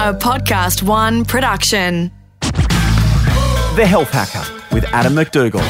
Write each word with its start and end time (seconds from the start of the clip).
a 0.00 0.14
Podcast 0.14 0.82
One 0.82 1.26
production. 1.26 2.10
The 2.40 3.84
Health 3.86 4.10
Hacker 4.10 4.74
with 4.74 4.86
Adam 4.94 5.14
MacDougall. 5.14 5.60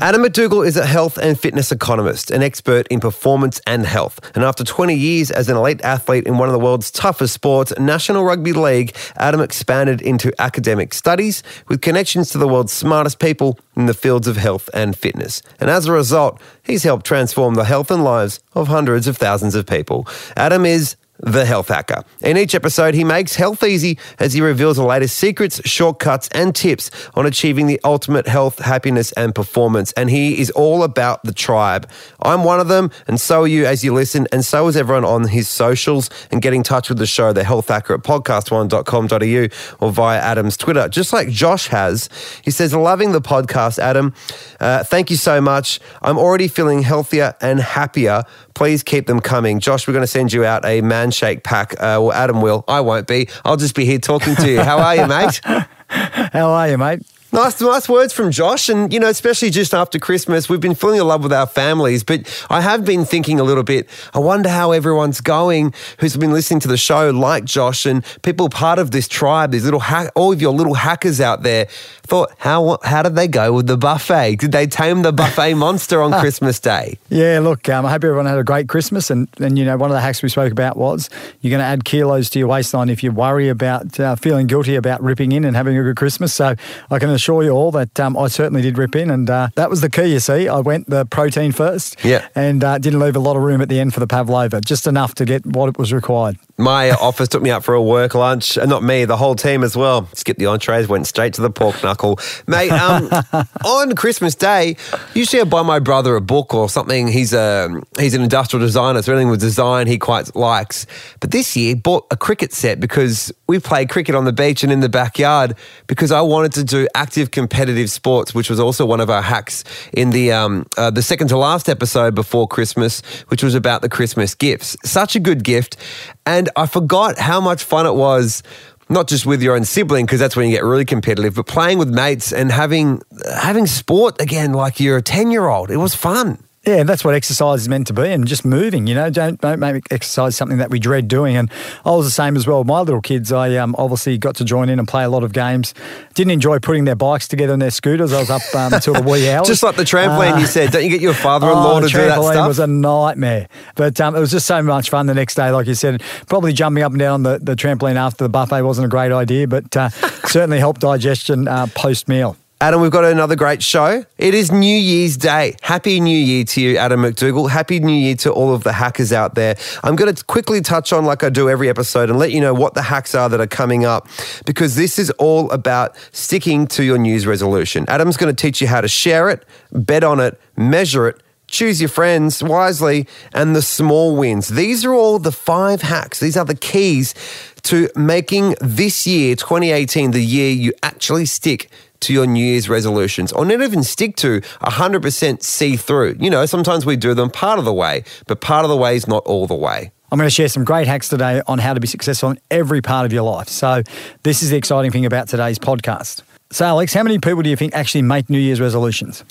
Adam 0.00 0.22
MacDougall 0.22 0.62
is 0.62 0.76
a 0.76 0.86
health 0.86 1.18
and 1.18 1.36
fitness 1.36 1.72
economist, 1.72 2.30
an 2.30 2.44
expert 2.44 2.86
in 2.86 3.00
performance 3.00 3.60
and 3.66 3.84
health. 3.84 4.20
And 4.36 4.44
after 4.44 4.62
20 4.62 4.94
years 4.94 5.32
as 5.32 5.48
an 5.48 5.56
elite 5.56 5.80
athlete 5.82 6.28
in 6.28 6.38
one 6.38 6.48
of 6.48 6.52
the 6.52 6.60
world's 6.60 6.92
toughest 6.92 7.34
sports, 7.34 7.72
National 7.76 8.22
Rugby 8.22 8.52
League, 8.52 8.96
Adam 9.16 9.40
expanded 9.40 10.00
into 10.00 10.32
academic 10.40 10.94
studies 10.94 11.42
with 11.66 11.80
connections 11.80 12.30
to 12.30 12.38
the 12.38 12.46
world's 12.46 12.72
smartest 12.72 13.18
people 13.18 13.58
in 13.74 13.86
the 13.86 13.94
fields 13.94 14.28
of 14.28 14.36
health 14.36 14.70
and 14.72 14.96
fitness. 14.96 15.42
And 15.58 15.70
as 15.70 15.86
a 15.86 15.92
result, 15.92 16.40
he's 16.62 16.84
helped 16.84 17.04
transform 17.04 17.54
the 17.54 17.64
health 17.64 17.90
and 17.90 18.04
lives 18.04 18.38
of 18.54 18.68
hundreds 18.68 19.08
of 19.08 19.16
thousands 19.16 19.56
of 19.56 19.66
people. 19.66 20.06
Adam 20.36 20.64
is 20.64 20.94
the 21.20 21.44
Health 21.44 21.68
Hacker. 21.68 22.04
In 22.20 22.36
each 22.36 22.54
episode, 22.54 22.94
he 22.94 23.04
makes 23.04 23.34
health 23.34 23.62
easy 23.62 23.98
as 24.18 24.32
he 24.34 24.40
reveals 24.40 24.76
the 24.76 24.84
latest 24.84 25.18
secrets, 25.18 25.60
shortcuts, 25.68 26.28
and 26.32 26.54
tips 26.54 26.90
on 27.14 27.26
achieving 27.26 27.66
the 27.66 27.80
ultimate 27.84 28.26
health, 28.26 28.58
happiness, 28.60 29.12
and 29.12 29.34
performance. 29.34 29.92
And 29.92 30.10
he 30.10 30.40
is 30.40 30.50
all 30.50 30.82
about 30.82 31.22
the 31.24 31.32
tribe. 31.32 31.90
I'm 32.22 32.44
one 32.44 32.60
of 32.60 32.68
them, 32.68 32.90
and 33.06 33.20
so 33.20 33.42
are 33.42 33.48
you 33.48 33.66
as 33.66 33.84
you 33.84 33.92
listen, 33.92 34.26
and 34.32 34.44
so 34.44 34.68
is 34.68 34.76
everyone 34.76 35.04
on 35.04 35.28
his 35.28 35.48
socials. 35.48 36.10
And 36.30 36.42
get 36.42 36.54
in 36.54 36.62
touch 36.62 36.88
with 36.88 36.98
the 36.98 37.06
show, 37.06 37.32
The 37.32 37.44
Health 37.44 37.68
Hacker, 37.68 37.94
at 37.94 38.02
podcastone.com.au 38.02 39.86
or 39.86 39.92
via 39.92 40.20
Adam's 40.20 40.56
Twitter, 40.56 40.88
just 40.88 41.12
like 41.12 41.28
Josh 41.28 41.68
has. 41.68 42.08
He 42.42 42.50
says, 42.50 42.74
Loving 42.74 43.12
the 43.12 43.20
podcast, 43.20 43.78
Adam. 43.78 44.14
Uh, 44.60 44.84
thank 44.84 45.10
you 45.10 45.16
so 45.16 45.40
much. 45.40 45.80
I'm 46.02 46.18
already 46.18 46.48
feeling 46.48 46.82
healthier 46.82 47.34
and 47.40 47.60
happier. 47.60 48.24
Please 48.58 48.82
keep 48.82 49.06
them 49.06 49.20
coming. 49.20 49.60
Josh, 49.60 49.86
we're 49.86 49.92
going 49.92 50.02
to 50.02 50.08
send 50.08 50.32
you 50.32 50.44
out 50.44 50.64
a 50.64 50.80
man 50.80 51.12
shake 51.12 51.44
pack. 51.44 51.74
Uh, 51.74 52.02
well, 52.02 52.12
Adam 52.12 52.42
will. 52.42 52.64
I 52.66 52.80
won't 52.80 53.06
be. 53.06 53.28
I'll 53.44 53.56
just 53.56 53.76
be 53.76 53.84
here 53.84 54.00
talking 54.00 54.34
to 54.34 54.50
you. 54.50 54.60
How 54.60 54.80
are 54.80 54.96
you, 54.96 55.06
mate? 55.06 55.40
How 55.88 56.50
are 56.50 56.68
you, 56.68 56.76
mate? 56.76 57.02
Nice, 57.30 57.60
nice 57.60 57.90
words 57.90 58.14
from 58.14 58.30
Josh, 58.30 58.70
and 58.70 58.90
you 58.90 58.98
know, 58.98 59.08
especially 59.08 59.50
just 59.50 59.74
after 59.74 59.98
Christmas, 59.98 60.48
we've 60.48 60.60
been 60.60 60.74
falling 60.74 60.98
in 60.98 61.06
love 61.06 61.22
with 61.22 61.32
our 61.32 61.46
families. 61.46 62.02
But 62.02 62.26
I 62.48 62.62
have 62.62 62.86
been 62.86 63.04
thinking 63.04 63.38
a 63.38 63.42
little 63.42 63.62
bit. 63.62 63.86
I 64.14 64.18
wonder 64.18 64.48
how 64.48 64.72
everyone's 64.72 65.20
going 65.20 65.74
who's 65.98 66.16
been 66.16 66.32
listening 66.32 66.60
to 66.60 66.68
the 66.68 66.78
show, 66.78 67.10
like 67.10 67.44
Josh, 67.44 67.84
and 67.84 68.02
people 68.22 68.48
part 68.48 68.78
of 68.78 68.92
this 68.92 69.06
tribe. 69.06 69.50
These 69.50 69.64
little, 69.64 69.80
ha- 69.80 70.08
all 70.14 70.32
of 70.32 70.40
your 70.40 70.54
little 70.54 70.72
hackers 70.72 71.20
out 71.20 71.42
there. 71.42 71.66
Thought, 72.04 72.32
how 72.38 72.78
how 72.82 73.02
did 73.02 73.14
they 73.16 73.28
go 73.28 73.52
with 73.52 73.66
the 73.66 73.76
buffet? 73.76 74.36
Did 74.36 74.52
they 74.52 74.66
tame 74.66 75.02
the 75.02 75.12
buffet 75.12 75.52
monster 75.54 76.00
on 76.00 76.18
Christmas 76.20 76.58
Day? 76.58 76.98
Yeah, 77.10 77.40
look, 77.40 77.68
um, 77.68 77.84
I 77.84 77.90
hope 77.90 78.04
everyone 78.04 78.24
had 78.24 78.38
a 78.38 78.44
great 78.44 78.70
Christmas. 78.70 79.10
And, 79.10 79.28
and, 79.38 79.58
you 79.58 79.66
know, 79.66 79.76
one 79.76 79.90
of 79.90 79.94
the 79.94 80.00
hacks 80.00 80.22
we 80.22 80.30
spoke 80.30 80.50
about 80.50 80.78
was 80.78 81.10
you're 81.42 81.50
going 81.50 81.60
to 81.60 81.66
add 81.66 81.84
kilos 81.84 82.30
to 82.30 82.38
your 82.38 82.48
waistline 82.48 82.88
if 82.88 83.02
you 83.02 83.12
worry 83.12 83.50
about 83.50 84.00
uh, 84.00 84.16
feeling 84.16 84.46
guilty 84.46 84.76
about 84.76 85.02
ripping 85.02 85.32
in 85.32 85.44
and 85.44 85.54
having 85.54 85.76
a 85.76 85.82
good 85.82 85.96
Christmas. 85.96 86.32
So 86.32 86.54
I 86.90 86.98
can 86.98 87.10
assure 87.18 87.42
you 87.42 87.50
all 87.50 87.70
that 87.72 87.98
um, 88.00 88.16
I 88.16 88.28
certainly 88.28 88.62
did 88.62 88.78
rip 88.78 88.94
in. 88.96 89.10
And 89.10 89.28
uh, 89.28 89.48
that 89.56 89.68
was 89.68 89.80
the 89.80 89.90
key, 89.90 90.06
you 90.12 90.20
see. 90.20 90.48
I 90.48 90.60
went 90.60 90.88
the 90.88 91.04
protein 91.04 91.52
first 91.52 91.96
Yeah. 92.04 92.26
and 92.34 92.62
uh, 92.64 92.78
didn't 92.78 93.00
leave 93.00 93.16
a 93.16 93.20
lot 93.20 93.36
of 93.36 93.42
room 93.42 93.60
at 93.60 93.68
the 93.68 93.78
end 93.80 93.92
for 93.94 94.00
the 94.00 94.06
pavlova, 94.06 94.60
just 94.60 94.86
enough 94.86 95.14
to 95.16 95.24
get 95.24 95.44
what 95.44 95.76
was 95.78 95.92
required. 95.92 96.38
My 96.56 96.90
office 97.08 97.28
took 97.28 97.42
me 97.42 97.50
out 97.50 97.64
for 97.64 97.74
a 97.74 97.82
work 97.82 98.14
lunch, 98.14 98.56
and 98.56 98.68
not 98.68 98.82
me, 98.82 99.04
the 99.04 99.16
whole 99.16 99.34
team 99.34 99.62
as 99.62 99.76
well. 99.76 100.08
Skipped 100.14 100.38
the 100.40 100.46
entrees, 100.46 100.88
went 100.88 101.06
straight 101.06 101.34
to 101.34 101.42
the 101.42 101.50
pork 101.50 101.82
knuckle, 101.84 102.18
mate. 102.46 102.70
Um, 102.72 103.08
on 103.64 103.94
Christmas 103.94 104.34
Day, 104.34 104.76
usually 105.14 105.40
I 105.40 105.44
buy 105.44 105.62
my 105.62 105.78
brother 105.78 106.16
a 106.16 106.20
book 106.20 106.54
or 106.54 106.68
something. 106.68 107.06
He's 107.08 107.32
a 107.32 107.68
he's 107.98 108.14
an 108.14 108.22
industrial 108.22 108.64
designer, 108.64 109.02
so 109.02 109.12
anything 109.12 109.30
with 109.30 109.40
design 109.40 109.86
he 109.86 109.98
quite 109.98 110.34
likes. 110.34 110.86
But 111.20 111.30
this 111.30 111.56
year, 111.56 111.76
bought 111.76 112.06
a 112.10 112.16
cricket 112.16 112.52
set 112.52 112.80
because 112.80 113.32
we 113.46 113.58
play 113.60 113.86
cricket 113.86 114.14
on 114.14 114.24
the 114.24 114.32
beach 114.32 114.62
and 114.64 114.72
in 114.72 114.80
the 114.80 114.88
backyard. 114.88 115.54
Because 115.86 116.10
I 116.12 116.20
wanted 116.22 116.52
to 116.54 116.64
do 116.64 116.88
active 117.08 117.30
competitive 117.30 117.90
sports, 117.90 118.34
which 118.34 118.50
was 118.50 118.60
also 118.60 118.84
one 118.84 119.00
of 119.00 119.08
our 119.08 119.22
hacks 119.22 119.64
in 119.94 120.10
the 120.10 120.30
um, 120.30 120.66
uh, 120.76 120.90
the 120.90 121.00
second 121.00 121.28
to 121.28 121.38
last 121.38 121.66
episode 121.66 122.14
before 122.14 122.46
Christmas, 122.46 123.00
which 123.28 123.42
was 123.42 123.54
about 123.54 123.80
the 123.80 123.88
Christmas 123.88 124.34
gifts. 124.34 124.76
Such 124.84 125.16
a 125.16 125.20
good 125.20 125.42
gift. 125.42 125.78
And 126.26 126.50
I 126.54 126.66
forgot 126.66 127.18
how 127.18 127.40
much 127.40 127.64
fun 127.64 127.86
it 127.86 127.94
was, 127.94 128.42
not 128.90 129.08
just 129.08 129.24
with 129.24 129.40
your 129.42 129.56
own 129.56 129.64
sibling, 129.64 130.04
because 130.04 130.20
that's 130.20 130.36
when 130.36 130.50
you 130.50 130.54
get 130.54 130.64
really 130.64 130.84
competitive, 130.84 131.36
but 131.36 131.46
playing 131.46 131.78
with 131.78 131.88
mates 131.88 132.30
and 132.30 132.52
having 132.52 133.00
having 133.34 133.66
sport 133.66 134.20
again 134.20 134.52
like 134.52 134.78
you're 134.78 134.98
a 134.98 135.02
10 135.02 135.30
year 135.30 135.48
old. 135.48 135.70
It 135.70 135.78
was 135.78 135.94
fun. 135.94 136.44
Yeah, 136.68 136.82
that's 136.82 137.02
what 137.02 137.14
exercise 137.14 137.62
is 137.62 137.68
meant 137.68 137.86
to 137.86 137.94
be, 137.94 138.12
and 138.12 138.26
just 138.26 138.44
moving. 138.44 138.86
You 138.86 138.94
know, 138.94 139.08
don't 139.08 139.40
don't 139.40 139.58
make 139.58 139.90
exercise 139.90 140.36
something 140.36 140.58
that 140.58 140.68
we 140.68 140.78
dread 140.78 141.08
doing. 141.08 141.34
And 141.34 141.50
I 141.86 141.92
was 141.92 142.04
the 142.04 142.10
same 142.10 142.36
as 142.36 142.46
well. 142.46 142.62
My 142.62 142.80
little 142.80 143.00
kids, 143.00 143.32
I 143.32 143.56
um, 143.56 143.74
obviously 143.78 144.18
got 144.18 144.36
to 144.36 144.44
join 144.44 144.68
in 144.68 144.78
and 144.78 144.86
play 144.86 145.02
a 145.02 145.08
lot 145.08 145.24
of 145.24 145.32
games. 145.32 145.72
Didn't 146.12 146.32
enjoy 146.32 146.58
putting 146.58 146.84
their 146.84 146.94
bikes 146.94 147.26
together 147.26 147.54
and 147.54 147.62
their 147.62 147.70
scooters. 147.70 148.12
I 148.12 148.20
was 148.20 148.28
up 148.28 148.42
um, 148.54 148.74
until 148.74 148.92
the 148.92 149.00
wee 149.00 149.30
hours. 149.30 149.46
Just 149.48 149.62
like 149.62 149.76
the 149.76 149.82
trampoline 149.84 150.34
Uh, 150.34 150.40
you 150.40 150.46
said, 150.46 150.70
don't 150.70 150.84
you 150.84 150.90
get 150.90 151.00
your 151.00 151.14
father 151.14 151.46
in 151.46 151.54
law 151.54 151.76
Oh, 151.78 151.80
to 151.80 151.88
do 151.88 151.96
that 151.96 152.18
trampoline 152.18 152.32
stuff? 152.32 152.48
was 152.48 152.58
a 152.58 152.66
nightmare. 152.66 153.48
But 153.74 153.98
um, 154.02 154.14
it 154.14 154.20
was 154.20 154.30
just 154.30 154.44
so 154.46 154.62
much 154.62 154.90
fun 154.90 155.06
the 155.06 155.14
next 155.14 155.36
day. 155.36 155.50
Like 155.50 155.66
you 155.68 155.74
said, 155.74 156.02
probably 156.28 156.52
jumping 156.52 156.82
up 156.82 156.92
and 156.92 156.98
down 156.98 157.14
on 157.14 157.22
the, 157.22 157.38
the 157.38 157.54
trampoline 157.54 157.96
after 157.96 158.24
the 158.24 158.28
buffet 158.28 158.60
wasn't 158.60 158.84
a 158.84 158.88
great 158.90 159.10
idea, 159.12 159.48
but 159.48 159.74
uh, 159.74 159.88
certainly 160.26 160.58
helped 160.58 160.82
digestion 160.82 161.48
uh, 161.48 161.66
post 161.68 162.08
meal. 162.08 162.36
Adam, 162.60 162.80
we've 162.80 162.90
got 162.90 163.04
another 163.04 163.36
great 163.36 163.62
show. 163.62 164.04
It 164.18 164.34
is 164.34 164.50
New 164.50 164.76
Year's 164.76 165.16
Day. 165.16 165.54
Happy 165.62 166.00
New 166.00 166.18
Year 166.18 166.42
to 166.42 166.60
you, 166.60 166.76
Adam 166.76 167.02
MacDougall. 167.02 167.46
Happy 167.46 167.78
New 167.78 167.92
Year 167.92 168.16
to 168.16 168.32
all 168.32 168.52
of 168.52 168.64
the 168.64 168.72
hackers 168.72 169.12
out 169.12 169.36
there. 169.36 169.56
I'm 169.84 169.94
going 169.94 170.12
to 170.12 170.24
quickly 170.24 170.60
touch 170.60 170.92
on, 170.92 171.04
like 171.04 171.22
I 171.22 171.28
do 171.28 171.48
every 171.48 171.68
episode, 171.68 172.10
and 172.10 172.18
let 172.18 172.32
you 172.32 172.40
know 172.40 172.52
what 172.52 172.74
the 172.74 172.82
hacks 172.82 173.14
are 173.14 173.28
that 173.28 173.40
are 173.40 173.46
coming 173.46 173.84
up 173.84 174.08
because 174.44 174.74
this 174.74 174.98
is 174.98 175.10
all 175.20 175.48
about 175.52 175.96
sticking 176.10 176.66
to 176.66 176.82
your 176.82 176.98
New 176.98 177.10
Year's 177.10 177.28
resolution. 177.28 177.84
Adam's 177.86 178.16
going 178.16 178.34
to 178.34 178.42
teach 178.42 178.60
you 178.60 178.66
how 178.66 178.80
to 178.80 178.88
share 178.88 179.30
it, 179.30 179.44
bet 179.70 180.02
on 180.02 180.18
it, 180.18 180.40
measure 180.56 181.06
it, 181.06 181.22
choose 181.46 181.80
your 181.80 181.88
friends 181.88 182.42
wisely, 182.42 183.06
and 183.34 183.54
the 183.54 183.62
small 183.62 184.16
wins. 184.16 184.48
These 184.48 184.84
are 184.84 184.92
all 184.92 185.20
the 185.20 185.30
five 185.30 185.82
hacks. 185.82 186.18
These 186.18 186.36
are 186.36 186.44
the 186.44 186.56
keys 186.56 187.14
to 187.62 187.88
making 187.94 188.56
this 188.60 189.06
year, 189.06 189.36
2018, 189.36 190.10
the 190.10 190.24
year 190.24 190.50
you 190.50 190.72
actually 190.82 191.26
stick 191.26 191.70
to 192.00 192.12
your 192.12 192.26
New 192.26 192.44
Year's 192.44 192.68
resolutions, 192.68 193.32
or 193.32 193.44
not 193.44 193.62
even 193.62 193.82
stick 193.82 194.16
to 194.16 194.40
100% 194.40 195.42
see 195.42 195.76
through. 195.76 196.16
You 196.18 196.30
know, 196.30 196.46
sometimes 196.46 196.86
we 196.86 196.96
do 196.96 197.14
them 197.14 197.30
part 197.30 197.58
of 197.58 197.64
the 197.64 197.72
way, 197.72 198.04
but 198.26 198.40
part 198.40 198.64
of 198.64 198.70
the 198.70 198.76
way 198.76 198.96
is 198.96 199.06
not 199.06 199.24
all 199.24 199.46
the 199.46 199.54
way. 199.54 199.92
I'm 200.10 200.18
going 200.18 200.26
to 200.26 200.34
share 200.34 200.48
some 200.48 200.64
great 200.64 200.86
hacks 200.86 201.08
today 201.08 201.42
on 201.46 201.58
how 201.58 201.74
to 201.74 201.80
be 201.80 201.86
successful 201.86 202.30
in 202.30 202.40
every 202.50 202.80
part 202.80 203.04
of 203.04 203.12
your 203.12 203.24
life. 203.24 203.48
So, 203.48 203.82
this 204.22 204.42
is 204.42 204.50
the 204.50 204.56
exciting 204.56 204.90
thing 204.90 205.04
about 205.04 205.28
today's 205.28 205.58
podcast. 205.58 206.22
So, 206.50 206.64
Alex, 206.64 206.94
how 206.94 207.02
many 207.02 207.18
people 207.18 207.42
do 207.42 207.50
you 207.50 207.56
think 207.56 207.74
actually 207.74 208.00
make 208.02 208.30
New 208.30 208.38
Year's 208.38 208.58
resolutions? 208.58 209.22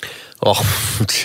Oh, 0.44 0.54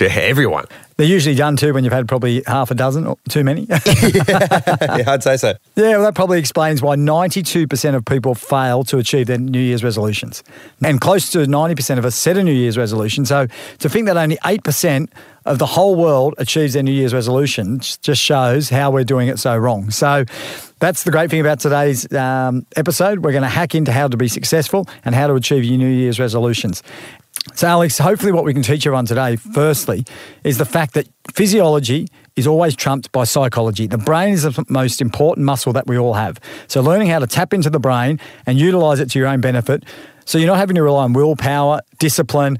everyone. 0.00 0.64
They're 0.96 1.06
usually 1.06 1.36
done 1.36 1.56
too 1.56 1.72
when 1.72 1.84
you've 1.84 1.92
had 1.92 2.08
probably 2.08 2.42
half 2.46 2.70
a 2.72 2.74
dozen 2.74 3.06
or 3.06 3.16
too 3.28 3.44
many. 3.44 3.62
yeah, 3.68 5.04
I'd 5.06 5.22
say 5.22 5.36
so. 5.36 5.54
Yeah, 5.76 5.90
well, 5.90 6.02
that 6.02 6.14
probably 6.16 6.38
explains 6.40 6.82
why 6.82 6.96
92% 6.96 7.94
of 7.94 8.04
people 8.04 8.34
fail 8.34 8.82
to 8.84 8.98
achieve 8.98 9.28
their 9.28 9.38
New 9.38 9.60
Year's 9.60 9.84
resolutions. 9.84 10.42
And 10.82 11.00
close 11.00 11.30
to 11.32 11.38
90% 11.38 11.98
of 11.98 12.04
us 12.04 12.16
set 12.16 12.36
a 12.36 12.42
New 12.42 12.52
Year's 12.52 12.78
resolution. 12.78 13.24
So 13.24 13.46
to 13.78 13.88
think 13.88 14.06
that 14.06 14.16
only 14.16 14.36
8% 14.38 15.08
of 15.46 15.58
the 15.58 15.66
whole 15.66 15.94
world 15.94 16.34
achieves 16.38 16.74
their 16.74 16.82
New 16.82 16.92
Year's 16.92 17.14
resolution 17.14 17.78
just 17.78 18.20
shows 18.20 18.68
how 18.68 18.90
we're 18.90 19.04
doing 19.04 19.28
it 19.28 19.38
so 19.38 19.56
wrong. 19.56 19.90
So 19.90 20.24
that's 20.84 21.04
the 21.04 21.10
great 21.10 21.30
thing 21.30 21.40
about 21.40 21.60
today's 21.60 22.12
um, 22.12 22.66
episode. 22.76 23.24
We're 23.24 23.32
going 23.32 23.42
to 23.42 23.48
hack 23.48 23.74
into 23.74 23.90
how 23.90 24.06
to 24.06 24.18
be 24.18 24.28
successful 24.28 24.86
and 25.04 25.14
how 25.14 25.26
to 25.26 25.34
achieve 25.34 25.64
your 25.64 25.78
New 25.78 25.88
Year's 25.88 26.20
resolutions. 26.20 26.82
So, 27.54 27.66
Alex, 27.66 27.98
hopefully, 27.98 28.32
what 28.32 28.44
we 28.44 28.52
can 28.52 28.62
teach 28.62 28.86
everyone 28.86 29.06
today, 29.06 29.36
firstly, 29.36 30.04
is 30.44 30.58
the 30.58 30.66
fact 30.66 30.92
that 30.94 31.08
physiology 31.32 32.08
is 32.36 32.46
always 32.46 32.76
trumped 32.76 33.12
by 33.12 33.24
psychology. 33.24 33.86
The 33.86 33.98
brain 33.98 34.34
is 34.34 34.42
the 34.42 34.64
most 34.68 35.00
important 35.00 35.46
muscle 35.46 35.72
that 35.72 35.86
we 35.86 35.96
all 35.96 36.14
have. 36.14 36.38
So, 36.66 36.82
learning 36.82 37.08
how 37.08 37.18
to 37.18 37.26
tap 37.26 37.54
into 37.54 37.70
the 37.70 37.80
brain 37.80 38.20
and 38.44 38.58
utilize 38.58 39.00
it 39.00 39.10
to 39.10 39.18
your 39.18 39.28
own 39.28 39.40
benefit. 39.40 39.84
So, 40.26 40.36
you're 40.36 40.48
not 40.48 40.58
having 40.58 40.76
to 40.76 40.82
rely 40.82 41.04
on 41.04 41.14
willpower, 41.14 41.80
discipline, 41.98 42.58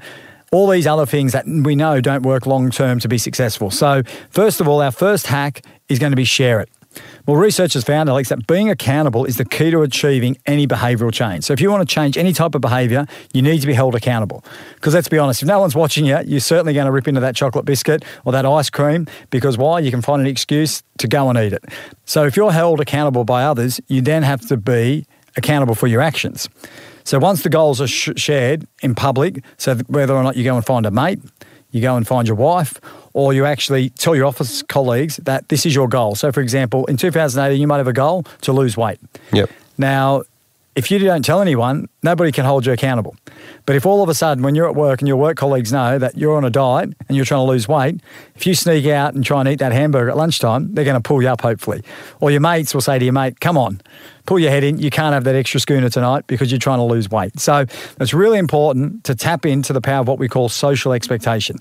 all 0.51 0.67
these 0.67 0.87
other 0.87 1.05
things 1.05 1.31
that 1.33 1.45
we 1.45 1.75
know 1.75 2.01
don't 2.01 2.23
work 2.23 2.47
long 2.47 2.71
term 2.71 2.99
to 3.01 3.07
be 3.07 3.19
successful. 3.19 3.69
So, 3.69 4.01
first 4.31 4.61
of 4.61 4.67
all, 4.67 4.81
our 4.81 4.91
first 4.91 5.27
hack 5.27 5.63
is 5.89 5.99
going 5.99 6.11
to 6.11 6.17
be 6.17 6.25
share 6.25 6.59
it. 6.59 6.69
Well, 7.25 7.37
research 7.37 7.73
has 7.73 7.83
found, 7.83 8.09
Alex, 8.09 8.29
that 8.29 8.45
being 8.47 8.69
accountable 8.69 9.25
is 9.25 9.37
the 9.37 9.45
key 9.45 9.71
to 9.71 9.81
achieving 9.81 10.37
any 10.45 10.67
behavioural 10.67 11.11
change. 11.11 11.43
So, 11.43 11.53
if 11.53 11.61
you 11.61 11.71
want 11.71 11.87
to 11.87 11.93
change 11.93 12.17
any 12.17 12.33
type 12.33 12.55
of 12.55 12.61
behaviour, 12.61 13.07
you 13.33 13.41
need 13.41 13.61
to 13.61 13.67
be 13.67 13.73
held 13.73 13.95
accountable. 13.95 14.43
Because 14.75 14.93
let's 14.93 15.07
be 15.07 15.17
honest, 15.17 15.41
if 15.41 15.47
no 15.47 15.59
one's 15.59 15.75
watching 15.75 16.05
you, 16.05 16.19
you're 16.25 16.39
certainly 16.39 16.73
going 16.73 16.85
to 16.85 16.91
rip 16.91 17.07
into 17.07 17.21
that 17.21 17.35
chocolate 17.35 17.65
biscuit 17.65 18.03
or 18.25 18.31
that 18.31 18.45
ice 18.45 18.69
cream 18.69 19.07
because 19.29 19.57
why? 19.57 19.79
You 19.79 19.91
can 19.91 20.01
find 20.01 20.21
an 20.21 20.27
excuse 20.27 20.83
to 20.99 21.07
go 21.07 21.29
and 21.29 21.37
eat 21.37 21.53
it. 21.53 21.63
So, 22.05 22.25
if 22.25 22.35
you're 22.35 22.51
held 22.51 22.79
accountable 22.79 23.25
by 23.25 23.43
others, 23.43 23.79
you 23.87 24.01
then 24.01 24.23
have 24.23 24.41
to 24.47 24.57
be 24.57 25.05
accountable 25.35 25.75
for 25.75 25.87
your 25.87 26.01
actions. 26.01 26.47
So, 27.03 27.19
once 27.19 27.43
the 27.43 27.49
goals 27.49 27.81
are 27.81 27.87
sh- 27.87 28.09
shared 28.15 28.67
in 28.81 28.95
public, 28.95 29.43
so 29.57 29.75
whether 29.87 30.15
or 30.15 30.23
not 30.23 30.35
you 30.35 30.43
go 30.43 30.55
and 30.55 30.65
find 30.65 30.85
a 30.85 30.91
mate, 30.91 31.19
you 31.71 31.81
go 31.81 31.95
and 31.95 32.07
find 32.07 32.27
your 32.27 32.37
wife, 32.37 32.79
or 33.15 33.33
you 33.33 33.45
actually 33.45 33.89
tell 33.91 34.13
your 34.13 34.25
office 34.25 34.61
colleagues 34.61 35.15
that 35.23 35.47
this 35.47 35.65
is 35.65 35.73
your 35.73 35.87
goal. 35.87 36.15
So, 36.15 36.33
for 36.33 36.41
example, 36.41 36.85
in 36.87 36.97
2018, 36.97 37.59
you 37.59 37.65
might 37.65 37.77
have 37.77 37.87
a 37.87 37.93
goal 37.93 38.23
to 38.41 38.51
lose 38.51 38.75
weight. 38.75 38.99
Yep. 39.31 39.49
Now, 39.77 40.23
if 40.75 40.91
you 40.91 40.99
don't 40.99 41.23
tell 41.23 41.41
anyone, 41.41 41.87
nobody 42.03 42.33
can 42.33 42.43
hold 42.43 42.65
you 42.65 42.73
accountable. 42.73 43.15
But 43.65 43.77
if 43.77 43.85
all 43.85 44.03
of 44.03 44.09
a 44.09 44.13
sudden, 44.13 44.43
when 44.43 44.53
you're 44.53 44.67
at 44.67 44.75
work 44.75 44.99
and 44.99 45.07
your 45.07 45.15
work 45.15 45.37
colleagues 45.37 45.71
know 45.71 45.97
that 45.97 46.17
you're 46.17 46.35
on 46.35 46.43
a 46.43 46.49
diet 46.49 46.93
and 47.07 47.15
you're 47.15 47.23
trying 47.23 47.39
to 47.39 47.49
lose 47.49 47.69
weight, 47.69 48.01
if 48.35 48.45
you 48.45 48.53
sneak 48.53 48.85
out 48.87 49.13
and 49.13 49.23
try 49.23 49.39
and 49.39 49.47
eat 49.47 49.59
that 49.59 49.71
hamburger 49.71 50.09
at 50.09 50.17
lunchtime, 50.17 50.73
they're 50.73 50.83
going 50.83 51.01
to 51.01 51.07
pull 51.07 51.21
you 51.21 51.29
up, 51.29 51.39
hopefully. 51.39 51.83
Or 52.19 52.31
your 52.31 52.41
mates 52.41 52.73
will 52.73 52.81
say 52.81 52.99
to 52.99 53.05
your 53.05 53.13
mate, 53.13 53.39
come 53.39 53.57
on, 53.57 53.79
pull 54.25 54.39
your 54.39 54.51
head 54.51 54.65
in. 54.65 54.77
You 54.79 54.89
can't 54.89 55.13
have 55.13 55.23
that 55.23 55.35
extra 55.35 55.61
schooner 55.61 55.89
tonight 55.89 56.27
because 56.27 56.51
you're 56.51 56.59
trying 56.59 56.79
to 56.79 56.83
lose 56.83 57.09
weight. 57.09 57.39
So 57.39 57.65
it's 58.01 58.13
really 58.13 58.39
important 58.39 59.05
to 59.05 59.15
tap 59.15 59.45
into 59.45 59.71
the 59.71 59.81
power 59.81 60.01
of 60.01 60.09
what 60.09 60.19
we 60.19 60.27
call 60.27 60.49
social 60.49 60.91
expectation. 60.91 61.55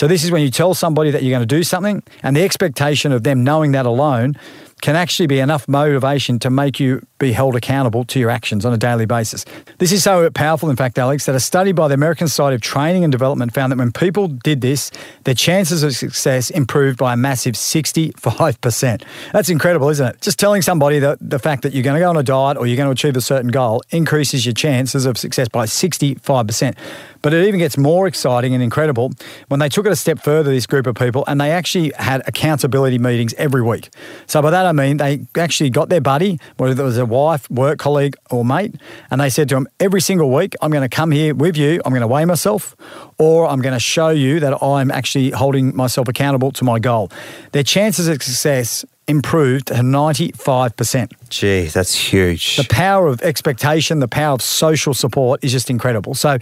So 0.00 0.08
this 0.08 0.24
is 0.24 0.30
when 0.30 0.40
you 0.40 0.50
tell 0.50 0.72
somebody 0.72 1.10
that 1.10 1.22
you're 1.22 1.36
going 1.36 1.46
to 1.46 1.54
do 1.54 1.62
something 1.62 2.02
and 2.22 2.34
the 2.34 2.42
expectation 2.42 3.12
of 3.12 3.22
them 3.22 3.44
knowing 3.44 3.72
that 3.72 3.84
alone 3.84 4.34
can 4.80 4.96
actually 4.96 5.26
be 5.26 5.40
enough 5.40 5.68
motivation 5.68 6.38
to 6.38 6.48
make 6.48 6.80
you 6.80 7.06
be 7.18 7.32
held 7.32 7.54
accountable 7.54 8.04
to 8.04 8.18
your 8.18 8.30
actions 8.30 8.64
on 8.64 8.72
a 8.72 8.78
daily 8.78 9.04
basis. 9.04 9.44
This 9.76 9.92
is 9.92 10.02
so 10.02 10.30
powerful, 10.30 10.70
in 10.70 10.76
fact, 10.76 10.98
Alex, 10.98 11.26
that 11.26 11.34
a 11.34 11.40
study 11.40 11.72
by 11.72 11.86
the 11.88 11.92
American 11.92 12.28
Society 12.28 12.54
of 12.54 12.62
Training 12.62 13.04
and 13.04 13.12
Development 13.12 13.52
found 13.52 13.70
that 13.72 13.76
when 13.76 13.92
people 13.92 14.28
did 14.28 14.62
this, 14.62 14.90
their 15.24 15.34
chances 15.34 15.82
of 15.82 15.94
success 15.94 16.48
improved 16.48 16.96
by 16.98 17.12
a 17.12 17.16
massive 17.16 17.56
65%. 17.56 19.04
That's 19.34 19.50
incredible, 19.50 19.90
isn't 19.90 20.06
it? 20.06 20.20
Just 20.22 20.38
telling 20.38 20.62
somebody 20.62 20.98
that 21.00 21.18
the 21.20 21.38
fact 21.38 21.62
that 21.62 21.74
you're 21.74 21.82
going 21.84 21.96
to 21.96 22.00
go 22.00 22.08
on 22.08 22.16
a 22.16 22.22
diet 22.22 22.56
or 22.56 22.66
you're 22.66 22.78
going 22.78 22.88
to 22.88 22.92
achieve 22.92 23.18
a 23.18 23.20
certain 23.20 23.50
goal 23.50 23.82
increases 23.90 24.46
your 24.46 24.54
chances 24.54 25.04
of 25.04 25.18
success 25.18 25.50
by 25.50 25.66
65%. 25.66 26.74
But 27.22 27.34
it 27.34 27.46
even 27.46 27.58
gets 27.58 27.76
more 27.76 28.06
exciting 28.06 28.54
and 28.54 28.62
incredible 28.62 29.12
when 29.48 29.60
they 29.60 29.68
took 29.68 29.86
it 29.86 29.92
a 29.92 29.96
step 29.96 30.20
further, 30.20 30.50
this 30.50 30.66
group 30.66 30.86
of 30.86 30.94
people, 30.94 31.24
and 31.26 31.40
they 31.40 31.50
actually 31.50 31.92
had 31.98 32.22
accountability 32.26 32.98
meetings 32.98 33.34
every 33.34 33.62
week. 33.62 33.90
So 34.26 34.40
by 34.40 34.50
that 34.50 34.66
I 34.66 34.72
mean 34.72 34.96
they 34.96 35.26
actually 35.36 35.70
got 35.70 35.88
their 35.88 36.00
buddy, 36.00 36.38
whether 36.56 36.80
it 36.82 36.84
was 36.84 36.98
a 36.98 37.06
wife, 37.06 37.50
work 37.50 37.78
colleague, 37.78 38.16
or 38.30 38.44
mate, 38.44 38.74
and 39.10 39.20
they 39.20 39.30
said 39.30 39.48
to 39.50 39.56
him, 39.56 39.68
every 39.78 40.00
single 40.00 40.30
week, 40.30 40.54
I'm 40.62 40.70
going 40.70 40.88
to 40.88 40.94
come 40.94 41.10
here 41.10 41.34
with 41.34 41.56
you, 41.56 41.80
I'm 41.84 41.92
going 41.92 42.00
to 42.00 42.06
weigh 42.06 42.24
myself, 42.24 42.76
or 43.18 43.46
I'm 43.46 43.60
going 43.60 43.74
to 43.74 43.80
show 43.80 44.08
you 44.08 44.40
that 44.40 44.62
I'm 44.62 44.90
actually 44.90 45.30
holding 45.30 45.74
myself 45.76 46.08
accountable 46.08 46.52
to 46.52 46.64
my 46.64 46.78
goal. 46.78 47.10
Their 47.52 47.62
chances 47.62 48.08
of 48.08 48.22
success 48.22 48.84
improved 49.10 49.66
to 49.66 49.74
95%. 49.74 51.12
Gee, 51.28 51.66
that's 51.66 51.94
huge. 51.94 52.56
The 52.56 52.64
power 52.64 53.08
of 53.08 53.20
expectation, 53.22 54.00
the 54.00 54.08
power 54.08 54.34
of 54.34 54.42
social 54.42 54.94
support 54.94 55.44
is 55.44 55.52
just 55.52 55.68
incredible. 55.68 56.14
So 56.14 56.38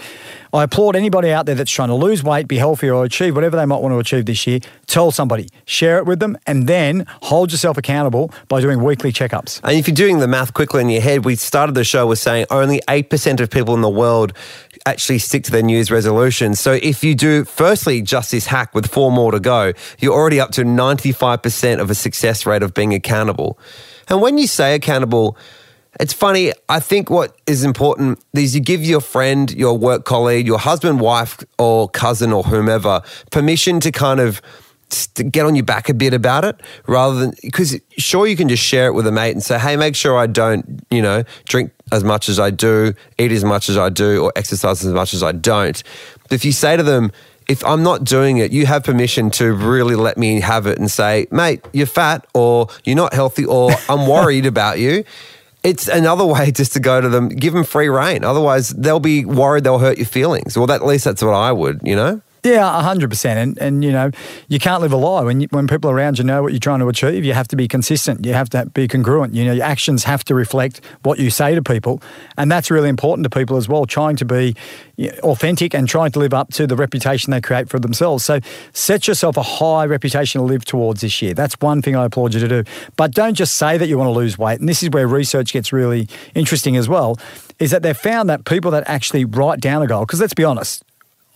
I 0.52 0.62
applaud 0.62 0.96
anybody 0.96 1.30
out 1.30 1.46
there 1.46 1.54
that's 1.54 1.70
trying 1.70 1.88
to 1.88 1.94
lose 1.94 2.22
weight, 2.22 2.46
be 2.48 2.56
healthier, 2.56 2.94
or 2.94 3.04
achieve 3.04 3.34
whatever 3.34 3.56
they 3.56 3.66
might 3.66 3.80
want 3.80 3.92
to 3.92 3.98
achieve 3.98 4.26
this 4.26 4.46
year. 4.46 4.60
Tell 4.86 5.10
somebody, 5.10 5.48
share 5.66 5.98
it 5.98 6.06
with 6.06 6.20
them, 6.20 6.38
and 6.46 6.66
then 6.66 7.04
hold 7.22 7.52
yourself 7.52 7.76
accountable 7.76 8.32
by 8.48 8.60
doing 8.60 8.82
weekly 8.82 9.12
checkups. 9.12 9.60
And 9.64 9.72
if 9.76 9.88
you're 9.88 9.94
doing 9.94 10.18
the 10.18 10.28
math 10.28 10.54
quickly 10.54 10.80
in 10.80 10.88
your 10.88 11.02
head, 11.02 11.24
we 11.24 11.36
started 11.36 11.74
the 11.74 11.84
show 11.84 12.06
with 12.06 12.18
saying 12.18 12.46
only 12.50 12.80
8% 12.88 13.40
of 13.40 13.50
people 13.50 13.74
in 13.74 13.80
the 13.80 13.90
world 13.90 14.32
actually 14.86 15.18
stick 15.18 15.44
to 15.44 15.50
their 15.50 15.62
New 15.62 15.74
Year's 15.74 15.90
resolutions. 15.90 16.60
So 16.60 16.72
if 16.72 17.04
you 17.04 17.14
do, 17.14 17.44
firstly, 17.44 18.02
just 18.02 18.30
this 18.30 18.46
hack 18.46 18.74
with 18.74 18.90
four 18.90 19.10
more 19.10 19.32
to 19.32 19.40
go, 19.40 19.72
you're 19.98 20.14
already 20.14 20.40
up 20.40 20.50
to 20.52 20.62
95% 20.62 21.80
of 21.80 21.90
a 21.90 21.94
success 21.94 22.46
rate 22.46 22.62
of 22.62 22.74
being 22.74 22.94
accountable. 22.94 23.58
And 24.08 24.20
when 24.20 24.38
you 24.38 24.46
say 24.46 24.74
accountable, 24.74 25.36
it's 26.00 26.12
funny. 26.12 26.52
I 26.68 26.80
think 26.80 27.10
what 27.10 27.36
is 27.46 27.64
important 27.64 28.22
is 28.34 28.54
you 28.54 28.60
give 28.60 28.84
your 28.84 29.00
friend, 29.00 29.50
your 29.50 29.76
work 29.76 30.04
colleague, 30.04 30.46
your 30.46 30.58
husband, 30.58 31.00
wife, 31.00 31.38
or 31.58 31.88
cousin, 31.88 32.32
or 32.32 32.44
whomever 32.44 33.02
permission 33.30 33.80
to 33.80 33.90
kind 33.90 34.20
of 34.20 34.40
st- 34.90 35.32
get 35.32 35.44
on 35.46 35.54
your 35.54 35.64
back 35.64 35.88
a 35.88 35.94
bit 35.94 36.14
about 36.14 36.44
it 36.44 36.60
rather 36.86 37.18
than 37.18 37.34
because 37.42 37.78
sure 37.96 38.26
you 38.26 38.36
can 38.36 38.48
just 38.48 38.62
share 38.62 38.86
it 38.86 38.92
with 38.92 39.06
a 39.06 39.12
mate 39.12 39.32
and 39.32 39.42
say 39.42 39.58
hey 39.58 39.76
make 39.76 39.94
sure 39.94 40.16
i 40.16 40.26
don't 40.26 40.77
you 40.90 41.02
know 41.02 41.24
drink 41.44 41.72
as 41.92 42.04
much 42.04 42.28
as 42.28 42.38
i 42.38 42.50
do 42.50 42.94
eat 43.18 43.32
as 43.32 43.44
much 43.44 43.68
as 43.68 43.76
i 43.76 43.88
do 43.88 44.24
or 44.24 44.32
exercise 44.36 44.84
as 44.84 44.92
much 44.92 45.14
as 45.14 45.22
i 45.22 45.32
don't. 45.32 45.82
But 46.24 46.32
if 46.32 46.44
you 46.44 46.52
say 46.52 46.76
to 46.76 46.82
them 46.82 47.12
if 47.48 47.64
i'm 47.64 47.82
not 47.82 48.04
doing 48.04 48.38
it 48.38 48.52
you 48.52 48.66
have 48.66 48.84
permission 48.84 49.30
to 49.30 49.52
really 49.52 49.94
let 49.94 50.18
me 50.18 50.40
have 50.40 50.66
it 50.66 50.78
and 50.78 50.90
say 50.90 51.26
mate 51.30 51.64
you're 51.72 51.86
fat 51.86 52.26
or 52.34 52.68
you're 52.84 52.96
not 52.96 53.14
healthy 53.14 53.44
or 53.44 53.70
i'm 53.88 54.06
worried 54.06 54.46
about 54.54 54.78
you 54.78 55.04
it's 55.62 55.88
another 55.88 56.24
way 56.34 56.50
just 56.50 56.72
to 56.74 56.80
go 56.80 57.00
to 57.00 57.08
them 57.08 57.28
give 57.28 57.52
them 57.52 57.64
free 57.64 57.88
reign. 57.88 58.24
Otherwise 58.24 58.70
they'll 58.70 59.00
be 59.00 59.24
worried 59.24 59.64
they'll 59.64 59.78
hurt 59.78 59.98
your 59.98 60.06
feelings. 60.06 60.56
Well 60.56 60.70
at 60.70 60.84
least 60.84 61.04
that's 61.04 61.22
what 61.22 61.34
i 61.34 61.52
would 61.52 61.80
you 61.84 61.96
know 61.96 62.22
Yeah, 62.44 62.82
hundred 62.82 63.10
percent, 63.10 63.38
and 63.38 63.58
and 63.58 63.84
you 63.84 63.90
know 63.90 64.10
you 64.48 64.58
can't 64.58 64.80
live 64.80 64.92
a 64.92 64.96
lie 64.96 65.22
when 65.22 65.40
you, 65.40 65.48
when 65.50 65.66
people 65.66 65.90
around 65.90 66.18
you 66.18 66.24
know 66.24 66.42
what 66.42 66.52
you're 66.52 66.60
trying 66.60 66.78
to 66.78 66.88
achieve. 66.88 67.24
You 67.24 67.34
have 67.34 67.48
to 67.48 67.56
be 67.56 67.66
consistent. 67.66 68.24
You 68.24 68.32
have 68.32 68.48
to 68.50 68.66
be 68.66 68.86
congruent. 68.86 69.34
You 69.34 69.44
know 69.44 69.52
your 69.52 69.64
actions 69.64 70.04
have 70.04 70.24
to 70.24 70.34
reflect 70.34 70.80
what 71.02 71.18
you 71.18 71.30
say 71.30 71.54
to 71.54 71.62
people, 71.62 72.00
and 72.36 72.50
that's 72.50 72.70
really 72.70 72.88
important 72.88 73.24
to 73.24 73.30
people 73.30 73.56
as 73.56 73.68
well. 73.68 73.86
Trying 73.86 74.16
to 74.16 74.24
be 74.24 74.54
authentic 75.22 75.74
and 75.74 75.88
trying 75.88 76.12
to 76.12 76.18
live 76.18 76.32
up 76.32 76.52
to 76.52 76.66
the 76.66 76.76
reputation 76.76 77.30
they 77.30 77.40
create 77.40 77.68
for 77.68 77.78
themselves. 77.78 78.24
So 78.24 78.40
set 78.72 79.08
yourself 79.08 79.36
a 79.36 79.42
high 79.42 79.86
reputation 79.86 80.40
to 80.40 80.46
live 80.46 80.64
towards 80.64 81.00
this 81.00 81.20
year. 81.20 81.34
That's 81.34 81.54
one 81.60 81.82
thing 81.82 81.96
I 81.96 82.04
applaud 82.04 82.34
you 82.34 82.40
to 82.40 82.48
do. 82.48 82.64
But 82.96 83.12
don't 83.12 83.34
just 83.34 83.56
say 83.56 83.78
that 83.78 83.88
you 83.88 83.98
want 83.98 84.08
to 84.08 84.12
lose 84.12 84.38
weight. 84.38 84.60
And 84.60 84.68
this 84.68 84.82
is 84.82 84.90
where 84.90 85.06
research 85.06 85.52
gets 85.52 85.72
really 85.72 86.08
interesting 86.34 86.76
as 86.76 86.88
well. 86.88 87.18
Is 87.58 87.72
that 87.72 87.82
they've 87.82 87.96
found 87.96 88.28
that 88.30 88.44
people 88.44 88.70
that 88.70 88.84
actually 88.86 89.24
write 89.24 89.60
down 89.60 89.82
a 89.82 89.86
goal, 89.88 90.06
because 90.06 90.20
let's 90.20 90.34
be 90.34 90.44
honest, 90.44 90.84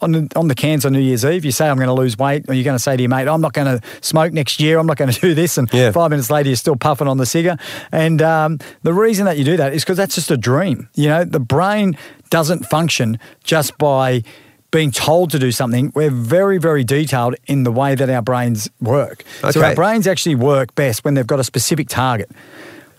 on 0.03 0.13
the, 0.13 0.29
on 0.37 0.49
the 0.49 0.55
cans 0.55 0.85
on 0.85 0.93
New 0.93 1.01
Year's 1.01 1.25
Eve, 1.25 1.45
you 1.45 1.53
say, 1.53 1.69
I'm 1.69 1.77
going 1.77 1.87
to 1.89 1.95
lose 1.95 2.19
weight, 2.19 2.45
or 2.49 2.55
you're 2.55 2.65
going 2.65 2.77
to 2.77 2.83
say 2.83 2.97
to 2.97 3.03
your 3.03 3.09
mate, 3.09 3.29
I'm 3.29 3.41
not 3.41 3.53
going 3.53 3.79
to 3.79 3.87
smoke 4.01 4.33
next 4.33 4.61
year, 4.61 4.79
I'm 4.79 4.87
not 4.87 4.97
going 4.97 5.11
to 5.13 5.21
do 5.21 5.35
this. 5.35 5.57
And 5.59 5.73
Yeah. 5.73 5.91
five 5.93 6.11
minutes 6.11 6.31
later, 6.31 6.49
you're 6.49 6.57
still 6.57 6.77
puffing 6.77 7.09
on 7.09 7.17
the 7.19 7.27
cigar. 7.27 7.57
And 7.93 8.21
um, 8.21 8.59
the 8.83 8.93
reason 8.93 9.25
that 9.27 9.39
you 9.39 9.45
do 9.45 9.57
that 9.57 9.73
is 9.73 9.83
because 9.85 9.97
that's 9.97 10.15
just 10.15 10.31
a 10.31 10.37
dream. 10.37 10.89
You 10.95 11.09
know, 11.09 11.25
the 11.25 11.41
brain 11.41 11.97
doesn't 12.31 12.65
function 12.67 13.19
just 13.45 13.77
by 13.79 14.23
being 14.71 14.91
told 14.91 15.31
to 15.31 15.39
do 15.39 15.53
something. 15.53 15.93
We're 15.95 16.11
very, 16.11 16.57
very 16.59 16.83
detailed 16.83 17.35
in 17.47 17.65
the 17.65 17.71
way 17.71 17.95
that 17.95 18.09
our 18.09 18.23
brains 18.23 18.71
work. 18.81 19.23
So 19.51 19.63
our 19.63 19.75
brains 19.75 20.07
actually 20.07 20.35
work 20.35 20.75
best 20.75 21.05
when 21.05 21.13
they've 21.15 21.27
got 21.27 21.41
a 21.41 21.45
specific 21.45 21.89
target. 21.89 22.31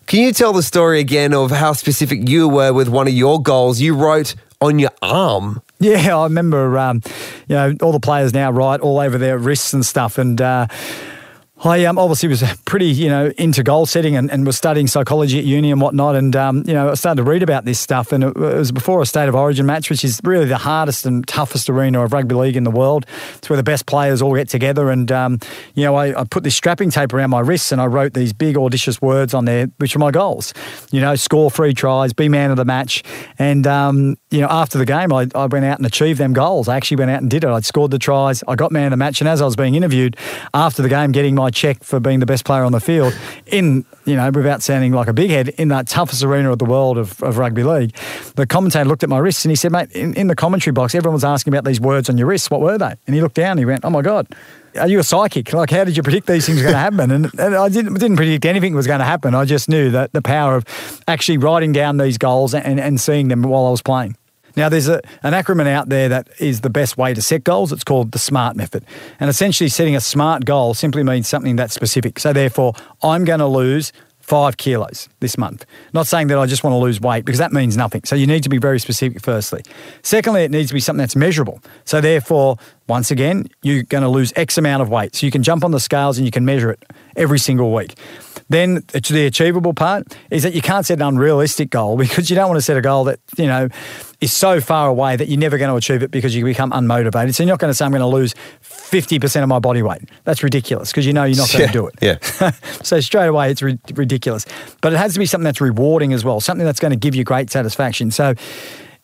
Can 0.05 0.19
you 0.19 0.33
tell 0.33 0.53
the 0.53 0.61
story 0.61 0.99
again 0.99 1.33
of 1.33 1.49
how 1.49 1.73
specific 1.73 2.27
you 2.29 2.47
were 2.47 2.73
with 2.73 2.89
one 2.89 3.07
of 3.07 3.13
your 3.13 3.41
goals 3.41 3.79
you 3.81 3.95
wrote 3.95 4.35
on 4.61 4.77
your 4.77 4.91
arm? 5.01 5.61
Yeah, 5.93 6.17
I 6.17 6.23
remember, 6.23 6.77
um, 6.79 7.01
you 7.49 7.55
know, 7.57 7.75
all 7.81 7.91
the 7.91 7.99
players 7.99 8.33
now 8.33 8.51
write 8.51 8.79
all 8.79 9.01
over 9.01 9.17
their 9.17 9.37
wrists 9.37 9.73
and 9.73 9.85
stuff. 9.85 10.17
And 10.17 10.39
uh, 10.39 10.67
I 11.63 11.85
um, 11.85 11.97
obviously 11.97 12.27
was 12.27 12.43
pretty, 12.65 12.87
you 12.87 13.07
know, 13.07 13.31
into 13.37 13.63
goal 13.63 13.85
setting 13.85 14.17
and, 14.17 14.29
and 14.29 14.45
was 14.45 14.57
studying 14.57 14.87
psychology 14.87 15.39
at 15.39 15.45
uni 15.45 15.71
and 15.71 15.79
whatnot. 15.79 16.15
And, 16.15 16.35
um, 16.35 16.63
you 16.67 16.73
know, 16.73 16.91
I 16.91 16.93
started 16.95 17.23
to 17.23 17.29
read 17.29 17.41
about 17.41 17.63
this 17.63 17.79
stuff. 17.79 18.11
And 18.11 18.25
it, 18.25 18.35
was 18.35 18.73
before 18.73 19.01
a 19.01 19.05
state 19.05 19.29
of 19.29 19.35
origin 19.35 19.65
match, 19.65 19.89
which 19.89 20.03
is 20.03 20.19
really 20.25 20.43
the 20.43 20.57
hardest 20.57 21.05
and 21.05 21.25
toughest 21.25 21.69
arena 21.69 22.03
of 22.03 22.11
rugby 22.11 22.35
league 22.35 22.57
in 22.57 22.65
the 22.65 22.71
world. 22.71 23.05
It's 23.35 23.49
where 23.49 23.55
the 23.55 23.63
best 23.63 23.85
players 23.85 24.21
all 24.21 24.35
get 24.35 24.49
together. 24.49 24.89
And, 24.89 25.09
um, 25.09 25.39
you 25.73 25.85
know, 25.85 25.95
I, 25.95 26.19
I 26.19 26.25
put 26.25 26.43
this 26.43 26.53
strapping 26.53 26.91
tape 26.91 27.13
around 27.13 27.29
my 27.29 27.39
wrists 27.39 27.71
and 27.71 27.79
I 27.79 27.85
wrote 27.85 28.13
these 28.13 28.33
big, 28.33 28.57
audacious 28.57 29.01
words 29.01 29.33
on 29.33 29.45
there, 29.45 29.67
which 29.77 29.95
are 29.95 29.99
my 29.99 30.11
goals. 30.11 30.53
You 30.91 30.99
know, 30.99 31.15
score 31.15 31.49
three 31.49 31.73
tries, 31.73 32.11
be 32.11 32.27
man 32.27 32.51
of 32.51 32.57
the 32.57 32.65
match. 32.65 33.03
And, 33.39 33.65
um, 33.67 34.17
you 34.31 34.41
know, 34.41 34.47
after 34.49 34.77
the 34.77 34.85
game, 34.85 35.13
I, 35.13 35.29
I 35.33 35.45
went 35.45 35.63
out 35.63 35.77
and 35.77 35.85
achieved 35.85 36.19
them 36.19 36.33
goals. 36.33 36.67
I 36.67 36.75
actually 36.75 36.97
went 36.97 37.11
out 37.11 37.21
and 37.21 37.31
did 37.31 37.45
it. 37.45 37.49
I'd 37.49 37.63
scored 37.63 37.91
the 37.91 37.99
tries. 37.99 38.43
I 38.49 38.55
got 38.55 38.73
man 38.73 38.87
of 38.87 38.91
the 38.91 38.97
match. 38.97 39.21
And 39.21 39.29
as 39.29 39.41
I 39.41 39.45
was 39.45 39.55
being 39.55 39.75
interviewed 39.75 40.17
after 40.53 40.81
the 40.81 40.89
game, 40.89 41.13
getting 41.13 41.35
my 41.35 41.52
check 41.53 41.83
for 41.83 41.99
being 41.99 42.19
the 42.19 42.25
best 42.25 42.45
player 42.45 42.63
on 42.63 42.71
the 42.71 42.79
field 42.79 43.17
in, 43.45 43.85
you 44.05 44.15
know, 44.15 44.29
without 44.31 44.61
sounding 44.61 44.91
like 44.91 45.07
a 45.07 45.13
big 45.13 45.29
head, 45.29 45.49
in 45.49 45.69
that 45.69 45.87
toughest 45.87 46.23
arena 46.23 46.51
of 46.51 46.59
the 46.59 46.65
world 46.65 46.97
of, 46.97 47.21
of 47.23 47.37
rugby 47.37 47.63
league, 47.63 47.95
the 48.35 48.45
commentator 48.45 48.85
looked 48.85 49.03
at 49.03 49.09
my 49.09 49.19
wrists 49.19 49.45
and 49.45 49.51
he 49.51 49.55
said, 49.55 49.71
mate, 49.71 49.91
in, 49.91 50.13
in 50.15 50.27
the 50.27 50.35
commentary 50.35 50.73
box, 50.73 50.95
everyone 50.95 51.13
was 51.13 51.23
asking 51.23 51.53
about 51.53 51.63
these 51.63 51.79
words 51.79 52.09
on 52.09 52.17
your 52.17 52.27
wrists. 52.27 52.49
What 52.49 52.61
were 52.61 52.77
they? 52.77 52.95
And 53.07 53.15
he 53.15 53.21
looked 53.21 53.35
down 53.35 53.51
and 53.51 53.59
he 53.59 53.65
went, 53.65 53.85
oh 53.85 53.89
my 53.89 54.01
God. 54.01 54.27
Are 54.79 54.87
you 54.87 54.97
a 54.97 55.03
psychic? 55.03 55.53
Like, 55.53 55.69
how 55.69 55.83
did 55.83 55.95
you 55.95 56.01
predict 56.01 56.25
these 56.25 56.47
things 56.47 56.57
were 56.57 56.63
going 56.63 56.73
to 56.73 56.79
happen? 56.79 57.11
And, 57.11 57.29
and 57.39 57.55
I 57.55 57.69
didn't, 57.69 57.93
didn't 57.93 58.17
predict 58.17 58.43
anything 58.43 58.73
was 58.73 58.87
going 58.87 58.99
to 58.99 59.05
happen. 59.05 59.35
I 59.35 59.45
just 59.45 59.69
knew 59.69 59.91
that 59.91 60.13
the 60.13 60.21
power 60.21 60.55
of 60.55 61.03
actually 61.07 61.37
writing 61.37 61.73
down 61.73 61.97
these 61.97 62.17
goals 62.17 62.55
and, 62.55 62.79
and 62.79 62.99
seeing 62.99 63.27
them 63.27 63.43
while 63.43 63.67
I 63.67 63.69
was 63.69 63.83
playing. 63.83 64.17
Now, 64.55 64.69
there's 64.69 64.87
a, 64.87 65.01
an 65.23 65.33
acronym 65.33 65.67
out 65.67 65.89
there 65.89 66.09
that 66.09 66.29
is 66.39 66.61
the 66.61 66.69
best 66.69 66.97
way 66.97 67.13
to 67.13 67.21
set 67.21 67.43
goals. 67.43 67.71
It's 67.71 67.83
called 67.83 68.11
the 68.11 68.19
SMART 68.19 68.55
method. 68.55 68.85
And 69.19 69.29
essentially, 69.29 69.69
setting 69.69 69.95
a 69.95 70.01
SMART 70.01 70.45
goal 70.45 70.73
simply 70.73 71.03
means 71.03 71.27
something 71.27 71.55
that's 71.55 71.73
specific. 71.73 72.19
So, 72.19 72.33
therefore, 72.33 72.73
I'm 73.01 73.25
going 73.25 73.39
to 73.39 73.47
lose 73.47 73.91
five 74.19 74.55
kilos 74.55 75.09
this 75.19 75.37
month. 75.37 75.65
Not 75.91 76.07
saying 76.07 76.27
that 76.27 76.37
I 76.37 76.45
just 76.45 76.63
want 76.63 76.73
to 76.73 76.77
lose 76.77 77.01
weight 77.01 77.25
because 77.25 77.39
that 77.39 77.51
means 77.51 77.75
nothing. 77.75 78.01
So, 78.05 78.15
you 78.15 78.27
need 78.27 78.43
to 78.43 78.49
be 78.49 78.59
very 78.59 78.79
specific, 78.79 79.21
firstly. 79.21 79.63
Secondly, 80.01 80.43
it 80.43 80.51
needs 80.51 80.69
to 80.69 80.73
be 80.73 80.79
something 80.79 80.99
that's 80.99 81.15
measurable. 81.15 81.59
So, 81.85 81.99
therefore, 81.99 82.57
once 82.87 83.11
again, 83.11 83.47
you're 83.63 83.83
going 83.83 84.03
to 84.03 84.09
lose 84.09 84.31
X 84.35 84.57
amount 84.57 84.81
of 84.81 84.89
weight. 84.89 85.15
So, 85.15 85.25
you 85.25 85.31
can 85.31 85.43
jump 85.43 85.63
on 85.63 85.71
the 85.71 85.79
scales 85.79 86.17
and 86.17 86.25
you 86.25 86.31
can 86.31 86.45
measure 86.45 86.69
it 86.69 86.83
every 87.15 87.39
single 87.39 87.73
week. 87.73 87.95
Then 88.49 88.83
the 88.91 89.25
achievable 89.25 89.73
part 89.73 90.15
is 90.29 90.43
that 90.43 90.53
you 90.53 90.61
can't 90.61 90.85
set 90.85 90.99
an 90.99 91.07
unrealistic 91.07 91.69
goal 91.69 91.97
because 92.03 92.29
you 92.29 92.35
don't 92.35 92.49
want 92.49 92.57
to 92.57 92.61
set 92.61 92.77
a 92.77 92.81
goal 92.81 93.05
that, 93.05 93.19
you 93.37 93.47
know, 93.47 93.69
is 94.23 94.31
so 94.33 94.61
far 94.61 94.87
away 94.87 95.15
that 95.15 95.27
you're 95.27 95.39
never 95.39 95.57
going 95.57 95.69
to 95.69 95.75
achieve 95.75 96.01
it 96.03 96.11
because 96.11 96.35
you 96.35 96.43
become 96.45 96.71
unmotivated. 96.71 97.35
So 97.35 97.43
you're 97.43 97.51
not 97.51 97.59
going 97.59 97.69
to 97.69 97.73
say, 97.73 97.83
I'm 97.85 97.91
going 97.91 97.99
to 98.01 98.07
lose 98.07 98.33
50% 98.63 99.43
of 99.43 99.49
my 99.49 99.59
body 99.59 99.81
weight. 99.81 100.01
That's 100.23 100.43
ridiculous 100.43 100.91
because 100.91 101.05
you 101.05 101.13
know 101.13 101.23
you're 101.23 101.37
not 101.37 101.51
going 101.51 101.61
Yeah, 101.61 101.67
to 101.67 101.73
do 101.73 101.87
it. 101.87 101.95
yeah. 102.01 102.49
so 102.83 102.99
straight 102.99 103.27
away, 103.27 103.51
it's 103.51 103.61
ri- 103.61 103.79
ridiculous. 103.93 104.45
But 104.81 104.93
it 104.93 104.97
has 104.97 105.13
to 105.13 105.19
be 105.19 105.25
something 105.25 105.43
that's 105.45 105.61
rewarding 105.61 106.13
as 106.13 106.23
well, 106.23 106.39
something 106.39 106.65
that's 106.65 106.79
going 106.79 106.91
to 106.91 106.97
give 106.97 107.15
you 107.15 107.23
great 107.23 107.49
satisfaction. 107.51 108.11
So, 108.11 108.33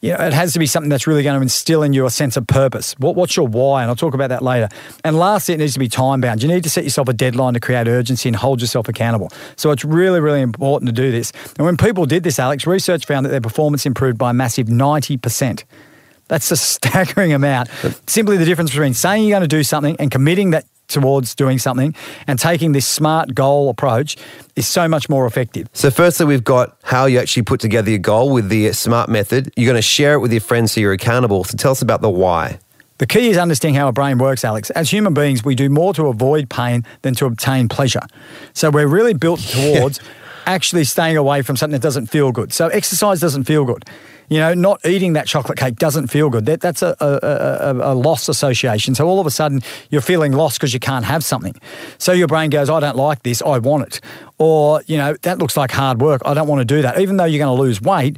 you 0.01 0.11
know, 0.11 0.25
it 0.25 0.31
has 0.31 0.53
to 0.53 0.59
be 0.59 0.65
something 0.65 0.89
that's 0.89 1.07
really 1.07 1.23
going 1.23 1.35
to 1.35 1.41
instill 1.41 1.83
in 1.83 1.91
you 1.91 2.05
a 2.05 2.09
sense 2.09 2.37
of 2.37 2.47
purpose. 2.47 2.95
What, 2.99 3.15
what's 3.15 3.35
your 3.35 3.47
why? 3.47 3.81
And 3.81 3.89
I'll 3.89 3.97
talk 3.97 4.13
about 4.13 4.29
that 4.29 4.41
later. 4.41 4.69
And 5.03 5.17
lastly, 5.17 5.55
it 5.55 5.57
needs 5.57 5.73
to 5.73 5.79
be 5.79 5.89
time 5.89 6.21
bound. 6.21 6.41
You 6.41 6.47
need 6.47 6.63
to 6.63 6.69
set 6.69 6.85
yourself 6.85 7.09
a 7.09 7.13
deadline 7.13 7.53
to 7.55 7.59
create 7.59 7.87
urgency 7.87 8.29
and 8.29 8.35
hold 8.35 8.61
yourself 8.61 8.87
accountable. 8.87 9.29
So 9.57 9.71
it's 9.71 9.83
really, 9.83 10.21
really 10.21 10.41
important 10.41 10.87
to 10.87 10.93
do 10.93 11.11
this. 11.11 11.33
And 11.57 11.65
when 11.65 11.75
people 11.75 12.05
did 12.05 12.23
this, 12.23 12.39
Alex, 12.39 12.65
research 12.65 13.05
found 13.05 13.25
that 13.25 13.29
their 13.29 13.41
performance 13.41 13.85
improved 13.85 14.17
by 14.17 14.29
a 14.29 14.33
massive 14.33 14.67
90%. 14.67 15.63
That's 16.29 16.49
a 16.51 16.55
staggering 16.57 17.33
amount. 17.33 17.69
Simply 18.07 18.37
the 18.37 18.45
difference 18.45 18.71
between 18.71 18.93
saying 18.93 19.27
you're 19.27 19.37
going 19.37 19.49
to 19.49 19.53
do 19.53 19.63
something 19.63 19.97
and 19.99 20.09
committing 20.09 20.51
that 20.51 20.65
towards 20.89 21.33
doing 21.35 21.57
something 21.57 21.95
and 22.27 22.37
taking 22.37 22.73
this 22.73 22.87
smart 22.87 23.33
goal 23.33 23.69
approach 23.69 24.17
is 24.55 24.67
so 24.67 24.87
much 24.87 25.07
more 25.07 25.25
effective. 25.25 25.69
So, 25.73 25.89
firstly, 25.89 26.25
we've 26.25 26.43
got 26.43 26.77
how 26.83 27.05
you 27.05 27.19
actually 27.19 27.43
put 27.43 27.61
together 27.61 27.89
your 27.89 27.99
goal 27.99 28.33
with 28.33 28.49
the 28.49 28.73
SMART 28.73 29.09
method. 29.09 29.53
You're 29.55 29.67
going 29.67 29.75
to 29.75 29.81
share 29.81 30.13
it 30.13 30.19
with 30.19 30.31
your 30.33 30.41
friends 30.41 30.73
so 30.73 30.81
you're 30.81 30.91
accountable. 30.91 31.43
So, 31.45 31.55
tell 31.55 31.71
us 31.71 31.81
about 31.81 32.01
the 32.01 32.09
why. 32.09 32.59
The 32.99 33.07
key 33.07 33.29
is 33.29 33.37
understanding 33.37 33.79
how 33.79 33.85
our 33.85 33.93
brain 33.93 34.17
works, 34.17 34.43
Alex. 34.43 34.71
As 34.71 34.91
human 34.91 35.13
beings, 35.13 35.41
we 35.41 35.55
do 35.55 35.69
more 35.69 35.93
to 35.93 36.07
avoid 36.07 36.49
pain 36.49 36.83
than 37.01 37.15
to 37.15 37.25
obtain 37.25 37.69
pleasure. 37.69 38.01
So 38.51 38.69
we're 38.69 38.87
really 38.87 39.13
built 39.13 39.39
towards 39.47 40.01
actually 40.45 40.83
staying 40.83 41.15
away 41.15 41.41
from 41.41 41.55
something 41.55 41.79
that 41.79 41.81
doesn't 41.81 42.07
feel 42.07 42.33
good. 42.33 42.51
So 42.51 42.67
exercise 42.67 43.21
doesn't 43.21 43.45
feel 43.45 43.63
good. 43.63 43.85
You 44.29 44.37
know, 44.37 44.53
not 44.53 44.85
eating 44.85 45.13
that 45.13 45.27
chocolate 45.27 45.57
cake 45.57 45.77
doesn't 45.77 46.07
feel 46.07 46.29
good. 46.29 46.45
That, 46.45 46.61
that's 46.61 46.81
a, 46.81 46.95
a, 46.99 47.07
a, 47.11 47.93
a 47.93 47.95
loss 47.95 48.29
association. 48.29 48.95
So 48.95 49.07
all 49.07 49.19
of 49.19 49.27
a 49.27 49.31
sudden, 49.31 49.61
you're 49.89 50.01
feeling 50.01 50.33
lost 50.33 50.59
because 50.59 50.73
you 50.73 50.79
can't 50.79 51.05
have 51.05 51.23
something. 51.23 51.59
So 51.97 52.11
your 52.11 52.27
brain 52.27 52.49
goes, 52.49 52.69
I 52.69 52.79
don't 52.79 52.95
like 52.95 53.23
this, 53.23 53.41
I 53.41 53.57
want 53.57 53.87
it. 53.87 54.01
Or, 54.37 54.81
you 54.87 54.97
know, 54.97 55.15
that 55.23 55.39
looks 55.39 55.57
like 55.57 55.71
hard 55.71 56.01
work, 56.01 56.21
I 56.25 56.33
don't 56.33 56.47
want 56.47 56.59
to 56.61 56.65
do 56.65 56.81
that. 56.83 56.99
Even 56.99 57.17
though 57.17 57.25
you're 57.25 57.43
going 57.43 57.55
to 57.55 57.61
lose 57.61 57.81
weight, 57.81 58.17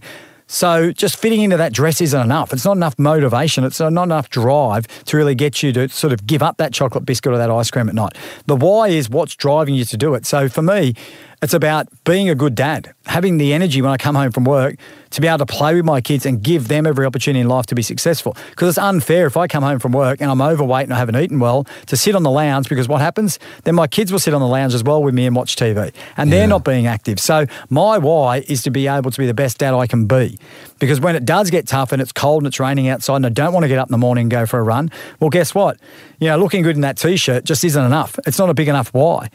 so 0.52 0.92
just 0.92 1.16
fitting 1.16 1.40
into 1.44 1.56
that 1.56 1.72
dress 1.72 2.02
isn't 2.02 2.22
enough. 2.22 2.52
It's 2.52 2.66
not 2.66 2.76
enough 2.76 3.00
motivation. 3.00 3.64
It's 3.64 3.80
not 3.80 4.04
enough 4.04 4.30
drive 4.30 4.86
to 5.06 5.16
really 5.16 5.34
get 5.34 5.64
you 5.64 5.72
to 5.72 5.88
sort 5.88 6.12
of 6.12 6.28
give 6.28 6.44
up 6.44 6.58
that 6.58 6.74
chocolate 6.74 7.06
biscuit 7.06 7.32
or 7.32 7.38
that 7.38 7.50
ice 7.50 7.72
cream 7.72 7.88
at 7.88 7.96
night. 7.96 8.18
The 8.48 8.58
why 8.58 8.90
is 8.90 9.10
what's 9.10 9.34
driving 9.34 9.76
you 9.76 9.86
to 9.86 9.96
do 9.96 10.14
it. 10.14 10.26
So 10.26 10.50
for 10.50 10.62
me, 10.62 10.94
it's 11.42 11.56
about 11.56 11.88
being 12.04 12.30
a 12.30 12.36
good 12.36 12.54
dad, 12.54 12.94
having 13.08 13.40
the 13.40 13.52
energy 13.52 13.82
when 13.82 13.92
I 13.92 13.98
come 13.98 14.14
home 14.14 14.32
from 14.32 14.44
work 14.44 14.76
to 15.10 15.22
be 15.22 15.28
able 15.28 15.40
to 15.40 15.46
play 15.48 15.74
with 15.74 15.84
my 15.84 16.00
kids 16.00 16.24
and 16.24 16.42
give 16.42 16.68
them 16.68 16.86
every 16.86 17.04
opportunity 17.04 17.42
in 17.42 17.48
life 17.48 17.66
to 17.68 17.76
be 17.76 17.82
successful. 17.82 18.38
Because 18.52 18.70
it's 18.70 18.78
unfair 18.78 19.26
if 19.26 19.36
I 19.36 19.48
come 19.48 19.64
home 19.64 19.80
from 19.80 19.92
work 19.92 20.22
and 20.22 20.30
I'm 20.30 20.40
overweight 20.40 20.84
and 20.84 20.94
I 20.94 20.98
haven't 20.98 21.16
eaten 21.16 21.40
well 21.40 21.66
to 21.88 21.98
sit 21.98 22.16
on 22.16 22.22
the 22.22 22.30
lounge 22.30 22.70
because 22.70 22.88
what 22.88 23.02
happens? 23.02 23.40
Then 23.64 23.74
my 23.74 23.88
kids 23.88 24.12
will 24.12 24.20
sit 24.20 24.36
on 24.36 24.42
the 24.42 24.48
lounge 24.48 24.76
as 24.76 24.84
well 24.84 25.02
with 25.02 25.16
me 25.16 25.26
and 25.26 25.36
watch 25.36 25.56
TV 25.56 25.92
and 26.16 26.32
they're 26.32 26.48
not 26.48 26.64
being 26.64 26.86
active. 26.86 27.20
So 27.20 27.48
my 27.70 27.98
why 27.98 28.44
is 28.48 28.62
to 28.64 28.70
be 28.70 28.88
able 28.88 29.10
to 29.10 29.18
be 29.18 29.26
the 29.26 29.34
best 29.34 29.58
dad 29.58 29.74
I 29.74 29.88
can 29.88 30.06
be. 30.06 30.38
Because 30.78 31.00
when 31.00 31.16
it 31.16 31.26
does 31.26 31.50
get 31.50 31.68
tough 31.68 31.92
and 31.92 32.02
it's 32.02 32.12
cold 32.12 32.44
and 32.44 32.48
it's 32.48 32.60
raining 32.60 32.88
outside 32.88 33.16
and 33.18 33.26
I 33.26 33.30
don't 33.30 33.52
want 33.52 33.64
to 33.64 33.68
get 33.68 33.80
up 33.80 33.88
in 33.88 33.92
the 33.92 33.98
morning 33.98 34.24
and 34.24 34.32
go 34.32 34.46
for 34.46 34.60
a 34.60 34.64
run, 34.64 34.92
well, 35.20 35.32
guess 35.32 35.56
what? 35.56 35.80
You 36.20 36.28
know, 36.28 36.38
looking 36.38 36.62
good 36.62 36.76
in 36.76 36.82
that 36.82 36.98
t 36.98 37.18
shirt 37.18 37.46
just 37.46 37.64
isn't 37.64 37.84
enough. 37.84 38.20
It's 38.28 38.38
not 38.38 38.52
a 38.52 38.54
big 38.54 38.68
enough 38.68 38.94
why. 38.94 39.30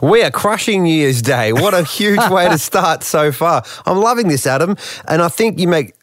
We 0.00 0.22
are 0.22 0.30
crushing 0.30 0.84
New 0.84 0.94
Year's 0.94 1.22
Day. 1.22 1.52
What 1.52 1.74
a 1.74 1.82
huge 1.82 2.28
way 2.30 2.48
to 2.48 2.56
start 2.58 3.02
so 3.02 3.32
far. 3.32 3.64
I'm 3.84 3.98
loving 3.98 4.28
this, 4.28 4.46
Adam. 4.46 4.76
And 5.08 5.20
I 5.20 5.28
think 5.28 5.58
you 5.58 5.66
make 5.66 5.94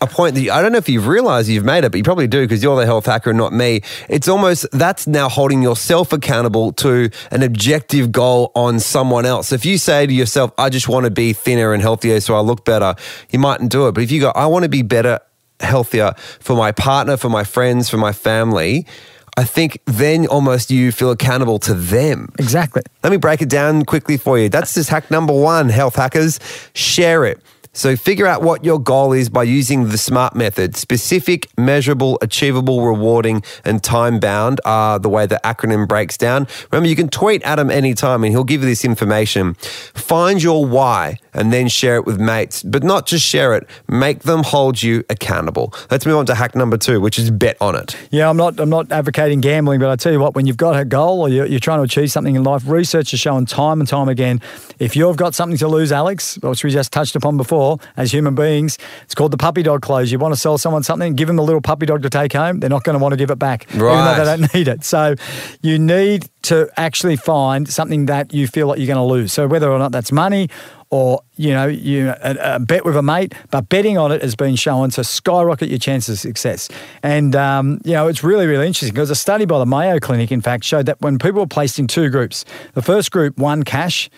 a 0.00 0.08
point 0.08 0.34
that 0.34 0.40
you, 0.40 0.50
I 0.50 0.60
don't 0.60 0.72
know 0.72 0.78
if 0.78 0.88
you've 0.88 1.06
realized 1.06 1.48
you've 1.48 1.64
made 1.64 1.84
it, 1.84 1.92
but 1.92 1.98
you 1.98 2.02
probably 2.02 2.26
do 2.26 2.42
because 2.42 2.64
you're 2.64 2.76
the 2.76 2.84
health 2.84 3.06
hacker 3.06 3.30
and 3.30 3.38
not 3.38 3.52
me. 3.52 3.82
It's 4.08 4.26
almost 4.26 4.66
that's 4.72 5.06
now 5.06 5.28
holding 5.28 5.62
yourself 5.62 6.12
accountable 6.12 6.72
to 6.72 7.10
an 7.30 7.44
objective 7.44 8.10
goal 8.10 8.50
on 8.56 8.80
someone 8.80 9.24
else. 9.24 9.52
If 9.52 9.64
you 9.64 9.78
say 9.78 10.04
to 10.04 10.12
yourself, 10.12 10.52
I 10.58 10.68
just 10.68 10.88
want 10.88 11.04
to 11.04 11.10
be 11.12 11.32
thinner 11.32 11.72
and 11.72 11.80
healthier 11.80 12.20
so 12.20 12.34
I 12.34 12.40
look 12.40 12.64
better, 12.64 12.96
you 13.30 13.38
mightn't 13.38 13.70
do 13.70 13.86
it. 13.86 13.92
But 13.92 14.02
if 14.02 14.10
you 14.10 14.20
go, 14.20 14.30
I 14.30 14.46
want 14.46 14.64
to 14.64 14.68
be 14.68 14.82
better, 14.82 15.20
healthier 15.60 16.14
for 16.40 16.56
my 16.56 16.72
partner, 16.72 17.16
for 17.16 17.28
my 17.28 17.44
friends, 17.44 17.88
for 17.88 17.98
my 17.98 18.12
family, 18.12 18.86
I 19.36 19.44
think 19.44 19.80
then 19.86 20.26
almost 20.26 20.70
you 20.70 20.92
feel 20.92 21.10
accountable 21.10 21.58
to 21.60 21.74
them. 21.74 22.28
Exactly. 22.38 22.82
Let 23.02 23.10
me 23.10 23.16
break 23.16 23.42
it 23.42 23.48
down 23.48 23.84
quickly 23.84 24.16
for 24.16 24.38
you. 24.38 24.48
That's 24.48 24.74
just 24.74 24.90
hack 24.90 25.10
number 25.10 25.32
one, 25.32 25.68
health 25.68 25.96
hackers. 25.96 26.38
Share 26.74 27.24
it. 27.24 27.40
So 27.74 27.96
figure 27.96 28.26
out 28.26 28.40
what 28.40 28.64
your 28.64 28.78
goal 28.78 29.12
is 29.12 29.28
by 29.28 29.42
using 29.42 29.88
the 29.88 29.98
SMART 29.98 30.34
method. 30.34 30.76
Specific, 30.76 31.48
measurable, 31.58 32.18
achievable, 32.22 32.86
rewarding, 32.86 33.42
and 33.64 33.82
time 33.82 34.20
bound 34.20 34.60
are 34.64 34.98
the 34.98 35.08
way 35.08 35.26
the 35.26 35.40
acronym 35.44 35.86
breaks 35.86 36.16
down. 36.16 36.46
Remember, 36.70 36.88
you 36.88 36.96
can 36.96 37.08
tweet 37.08 37.42
Adam 37.42 37.70
anytime 37.70 38.22
and 38.24 38.32
he'll 38.32 38.44
give 38.44 38.62
you 38.62 38.66
this 38.68 38.84
information. 38.84 39.54
Find 39.54 40.42
your 40.42 40.64
why 40.64 41.18
and 41.34 41.52
then 41.52 41.68
share 41.68 41.96
it 41.96 42.06
with 42.06 42.20
mates, 42.20 42.62
but 42.62 42.84
not 42.84 43.06
just 43.06 43.26
share 43.26 43.54
it, 43.54 43.68
make 43.88 44.20
them 44.20 44.44
hold 44.44 44.82
you 44.82 45.04
accountable. 45.10 45.74
Let's 45.90 46.06
move 46.06 46.16
on 46.16 46.26
to 46.26 46.34
hack 46.34 46.54
number 46.54 46.78
two, 46.78 47.00
which 47.00 47.18
is 47.18 47.30
bet 47.30 47.56
on 47.60 47.74
it. 47.74 47.96
Yeah, 48.10 48.30
I'm 48.30 48.36
not. 48.36 48.60
I'm 48.60 48.70
not 48.70 48.92
advocating 48.92 49.40
gambling, 49.40 49.80
but 49.80 49.90
I 49.90 49.96
tell 49.96 50.12
you 50.12 50.20
what, 50.20 50.36
when 50.36 50.46
you've 50.46 50.56
got 50.56 50.78
a 50.78 50.84
goal 50.84 51.20
or 51.20 51.28
you're, 51.28 51.46
you're 51.46 51.58
trying 51.58 51.80
to 51.80 51.82
achieve 51.82 52.12
something 52.12 52.36
in 52.36 52.44
life, 52.44 52.62
research 52.68 53.10
has 53.10 53.18
shown 53.18 53.46
time 53.46 53.80
and 53.80 53.88
time 53.88 54.08
again, 54.08 54.40
if 54.78 54.94
you've 54.94 55.16
got 55.16 55.34
something 55.34 55.58
to 55.58 55.66
lose, 55.66 55.90
Alex, 55.90 56.38
which 56.38 56.62
we 56.62 56.70
just 56.70 56.92
touched 56.92 57.16
upon 57.16 57.36
before, 57.36 57.63
as 57.96 58.12
human 58.12 58.34
beings, 58.34 58.78
it's 59.02 59.14
called 59.14 59.32
the 59.32 59.36
puppy 59.36 59.62
dog 59.62 59.82
close. 59.82 60.12
You 60.12 60.18
want 60.18 60.34
to 60.34 60.40
sell 60.40 60.58
someone 60.58 60.82
something, 60.82 61.14
give 61.14 61.28
them 61.28 61.38
a 61.38 61.42
little 61.42 61.60
puppy 61.60 61.86
dog 61.86 62.02
to 62.02 62.10
take 62.10 62.32
home. 62.32 62.60
They're 62.60 62.70
not 62.70 62.84
going 62.84 62.98
to 62.98 63.02
want 63.02 63.12
to 63.12 63.16
give 63.16 63.30
it 63.30 63.38
back, 63.38 63.66
even 63.74 64.04
though 64.04 64.24
they 64.24 64.36
don't 64.36 64.54
need 64.54 64.68
it. 64.68 64.84
So 64.84 65.14
you 65.62 65.78
need 65.78 66.28
to 66.42 66.68
actually 66.76 67.16
find 67.16 67.68
something 67.68 68.06
that 68.06 68.34
you 68.34 68.46
feel 68.46 68.66
like 68.68 68.78
you're 68.78 68.86
going 68.86 68.96
to 68.96 69.02
lose. 69.02 69.32
So 69.32 69.46
whether 69.46 69.70
or 69.70 69.78
not 69.78 69.92
that's 69.92 70.12
money 70.12 70.48
or 70.94 71.20
you 71.36 71.50
know 71.50 71.66
you 71.66 72.10
a, 72.22 72.36
a 72.54 72.60
bet 72.60 72.84
with 72.84 72.96
a 72.96 73.02
mate, 73.02 73.34
but 73.50 73.68
betting 73.68 73.98
on 73.98 74.12
it 74.12 74.22
has 74.22 74.36
been 74.36 74.54
shown 74.54 74.90
to 74.90 75.02
skyrocket 75.02 75.68
your 75.68 75.78
chances 75.78 76.18
of 76.18 76.20
success. 76.20 76.68
And 77.02 77.34
um, 77.34 77.80
you 77.84 77.92
know 77.92 78.06
it's 78.06 78.22
really 78.22 78.46
really 78.46 78.66
interesting 78.66 78.94
because 78.94 79.10
a 79.10 79.16
study 79.16 79.44
by 79.44 79.58
the 79.58 79.66
Mayo 79.66 79.98
Clinic, 79.98 80.30
in 80.30 80.40
fact, 80.40 80.62
showed 80.64 80.86
that 80.86 81.00
when 81.00 81.18
people 81.18 81.40
were 81.40 81.48
placed 81.48 81.78
in 81.78 81.86
two 81.86 82.10
groups, 82.10 82.44
the 82.74 82.82
first 82.82 83.10
group 83.10 83.36
won 83.38 83.64
cash. 83.64 84.08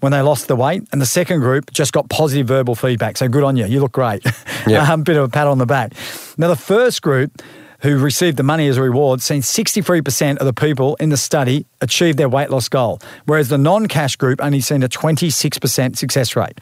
When 0.00 0.12
they 0.12 0.22
lost 0.22 0.46
the 0.46 0.54
weight, 0.54 0.86
and 0.92 1.00
the 1.00 1.06
second 1.06 1.40
group 1.40 1.72
just 1.72 1.92
got 1.92 2.08
positive 2.08 2.46
verbal 2.46 2.76
feedback. 2.76 3.16
So 3.16 3.26
good 3.26 3.42
on 3.42 3.56
you, 3.56 3.66
you 3.66 3.80
look 3.80 3.92
great. 3.92 4.24
Yeah. 4.66 4.82
um, 4.92 5.02
bit 5.02 5.16
of 5.16 5.24
a 5.24 5.28
pat 5.28 5.46
on 5.46 5.58
the 5.58 5.66
back. 5.66 5.92
Now 6.36 6.48
the 6.48 6.56
first 6.56 7.02
group 7.02 7.42
who 7.80 7.98
received 7.98 8.36
the 8.36 8.42
money 8.42 8.66
as 8.68 8.76
a 8.76 8.82
reward, 8.82 9.22
seen 9.22 9.40
63% 9.40 10.38
of 10.38 10.46
the 10.46 10.52
people 10.52 10.96
in 10.96 11.10
the 11.10 11.16
study 11.16 11.66
achieve 11.80 12.16
their 12.16 12.28
weight 12.28 12.50
loss 12.50 12.68
goal, 12.68 13.00
whereas 13.26 13.48
the 13.48 13.58
non 13.58 13.86
cash 13.86 14.16
group 14.16 14.40
only 14.42 14.60
seen 14.60 14.82
a 14.82 14.88
26% 14.88 15.96
success 15.96 16.36
rate. 16.36 16.58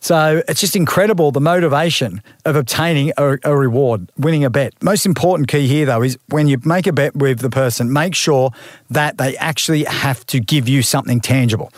So 0.00 0.42
it's 0.46 0.60
just 0.60 0.76
incredible 0.76 1.32
the 1.32 1.40
motivation 1.40 2.22
of 2.44 2.56
obtaining 2.56 3.12
a, 3.16 3.38
a 3.42 3.56
reward, 3.56 4.10
winning 4.16 4.44
a 4.44 4.50
bet. 4.50 4.74
Most 4.82 5.06
important 5.06 5.48
key 5.48 5.66
here, 5.66 5.86
though, 5.86 6.02
is 6.02 6.18
when 6.28 6.46
you 6.46 6.58
make 6.64 6.86
a 6.86 6.92
bet 6.92 7.16
with 7.16 7.40
the 7.40 7.50
person, 7.50 7.92
make 7.92 8.14
sure 8.14 8.50
that 8.90 9.18
they 9.18 9.36
actually 9.38 9.84
have 9.84 10.24
to 10.26 10.40
give 10.40 10.68
you 10.68 10.82
something 10.82 11.20
tangible. 11.20 11.72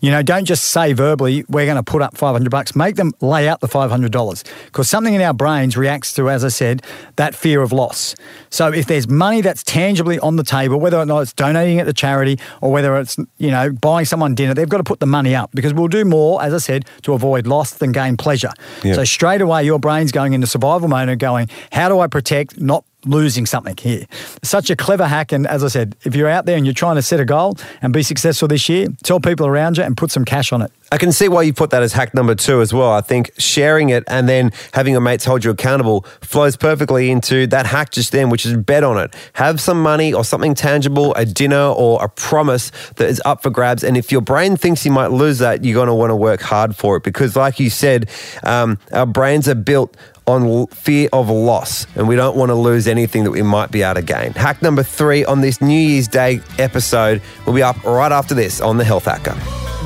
You 0.00 0.12
know, 0.12 0.22
don't 0.22 0.44
just 0.44 0.64
say 0.64 0.92
verbally, 0.92 1.44
we're 1.48 1.66
going 1.66 1.76
to 1.76 1.82
put 1.82 2.02
up 2.02 2.16
500 2.16 2.50
bucks. 2.50 2.76
Make 2.76 2.96
them 2.96 3.12
lay 3.20 3.48
out 3.48 3.60
the 3.60 3.66
$500 3.66 4.44
because 4.66 4.88
something 4.88 5.12
in 5.12 5.20
our 5.20 5.34
brains 5.34 5.76
reacts 5.76 6.12
to, 6.14 6.30
as 6.30 6.44
I 6.44 6.48
said, 6.48 6.82
that 7.16 7.34
fear 7.34 7.62
of 7.62 7.72
loss. 7.72 8.14
So 8.50 8.72
if 8.72 8.86
there's 8.86 9.08
money 9.08 9.40
that's 9.40 9.64
tangibly 9.64 10.18
on 10.20 10.36
the 10.36 10.44
table, 10.44 10.78
whether 10.78 10.98
or 10.98 11.06
not 11.06 11.20
it's 11.20 11.32
donating 11.32 11.78
it 11.78 11.84
to 11.84 11.92
charity 11.92 12.38
or 12.60 12.70
whether 12.70 12.96
it's, 12.96 13.16
you 13.38 13.50
know, 13.50 13.72
buying 13.72 14.04
someone 14.04 14.36
dinner, 14.36 14.54
they've 14.54 14.68
got 14.68 14.78
to 14.78 14.84
put 14.84 15.00
the 15.00 15.06
money 15.06 15.34
up 15.34 15.50
because 15.52 15.74
we'll 15.74 15.88
do 15.88 16.04
more, 16.04 16.40
as 16.42 16.54
I 16.54 16.58
said, 16.58 16.84
to 17.02 17.12
avoid 17.12 17.48
loss 17.48 17.72
than 17.72 17.90
gain 17.90 18.16
pleasure. 18.16 18.52
Yeah. 18.84 18.94
So 18.94 19.04
straight 19.04 19.40
away, 19.40 19.64
your 19.64 19.80
brain's 19.80 20.12
going 20.12 20.32
into 20.32 20.46
survival 20.46 20.88
mode 20.88 21.08
and 21.08 21.18
going, 21.18 21.48
how 21.72 21.88
do 21.88 21.98
I 21.98 22.06
protect 22.06 22.60
not 22.60 22.84
losing 23.04 23.46
something 23.46 23.76
here? 23.76 24.06
Such 24.42 24.70
a 24.70 24.76
clever 24.76 25.06
hack. 25.06 25.32
And 25.32 25.46
as 25.46 25.64
I 25.64 25.68
said, 25.68 25.96
if 26.04 26.14
you're 26.14 26.28
out 26.28 26.46
there 26.46 26.56
and 26.56 26.66
you're 26.66 26.74
trying 26.74 26.96
to 26.96 27.02
set 27.02 27.20
a 27.20 27.24
goal 27.24 27.56
and 27.82 27.92
be 27.92 28.02
successful 28.02 28.48
this 28.48 28.68
year, 28.68 28.88
tell 29.02 29.20
people 29.20 29.46
around 29.46 29.76
you 29.76 29.84
and 29.84 29.96
put 29.96 30.10
some 30.10 30.24
cash 30.24 30.52
on 30.52 30.62
it. 30.62 30.72
I 30.90 30.96
can 30.96 31.12
see 31.12 31.28
why 31.28 31.42
you 31.42 31.52
put 31.52 31.68
that 31.70 31.82
as 31.82 31.92
hack 31.92 32.14
number 32.14 32.34
two 32.34 32.62
as 32.62 32.72
well. 32.72 32.92
I 32.92 33.02
think 33.02 33.30
sharing 33.36 33.90
it 33.90 34.04
and 34.06 34.26
then 34.26 34.52
having 34.72 34.92
your 34.92 35.02
mates 35.02 35.24
hold 35.26 35.44
you 35.44 35.50
accountable 35.50 36.06
flows 36.22 36.56
perfectly 36.56 37.10
into 37.10 37.46
that 37.48 37.66
hack 37.66 37.90
just 37.90 38.10
then, 38.12 38.30
which 38.30 38.46
is 38.46 38.56
bet 38.56 38.84
on 38.84 38.96
it. 38.96 39.14
Have 39.34 39.60
some 39.60 39.82
money 39.82 40.14
or 40.14 40.24
something 40.24 40.54
tangible, 40.54 41.14
a 41.14 41.26
dinner 41.26 41.60
or 41.76 42.02
a 42.02 42.08
promise 42.08 42.70
that 42.96 43.10
is 43.10 43.20
up 43.26 43.42
for 43.42 43.50
grabs. 43.50 43.84
And 43.84 43.98
if 43.98 44.10
your 44.10 44.22
brain 44.22 44.56
thinks 44.56 44.86
you 44.86 44.90
might 44.90 45.10
lose 45.10 45.38
that, 45.38 45.62
you're 45.62 45.74
going 45.74 45.88
to 45.88 45.94
want 45.94 46.10
to 46.10 46.16
work 46.16 46.40
hard 46.40 46.74
for 46.74 46.96
it 46.96 47.02
because, 47.02 47.36
like 47.36 47.60
you 47.60 47.68
said, 47.68 48.08
um, 48.42 48.78
our 48.92 49.06
brains 49.06 49.46
are 49.46 49.54
built 49.54 49.94
on 50.28 50.66
fear 50.68 51.08
of 51.12 51.30
loss, 51.30 51.86
and 51.96 52.06
we 52.06 52.14
don't 52.14 52.36
want 52.36 52.50
to 52.50 52.54
lose 52.54 52.86
anything 52.86 53.24
that 53.24 53.30
we 53.30 53.42
might 53.42 53.70
be 53.70 53.82
able 53.82 53.94
to 53.94 54.02
gain. 54.02 54.32
Hack 54.32 54.60
number 54.60 54.82
three 54.82 55.24
on 55.24 55.40
this 55.40 55.60
New 55.60 55.78
Year's 55.78 56.06
Day 56.06 56.40
episode 56.58 57.22
will 57.46 57.54
be 57.54 57.62
up 57.62 57.82
right 57.82 58.12
after 58.12 58.34
this 58.34 58.60
on 58.60 58.76
the 58.76 58.84
Health 58.84 59.06
Hacker. 59.06 59.34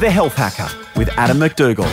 The 0.00 0.10
Health 0.10 0.34
Hacker 0.34 0.68
with 0.98 1.08
Adam 1.16 1.38
MacDougall. 1.38 1.86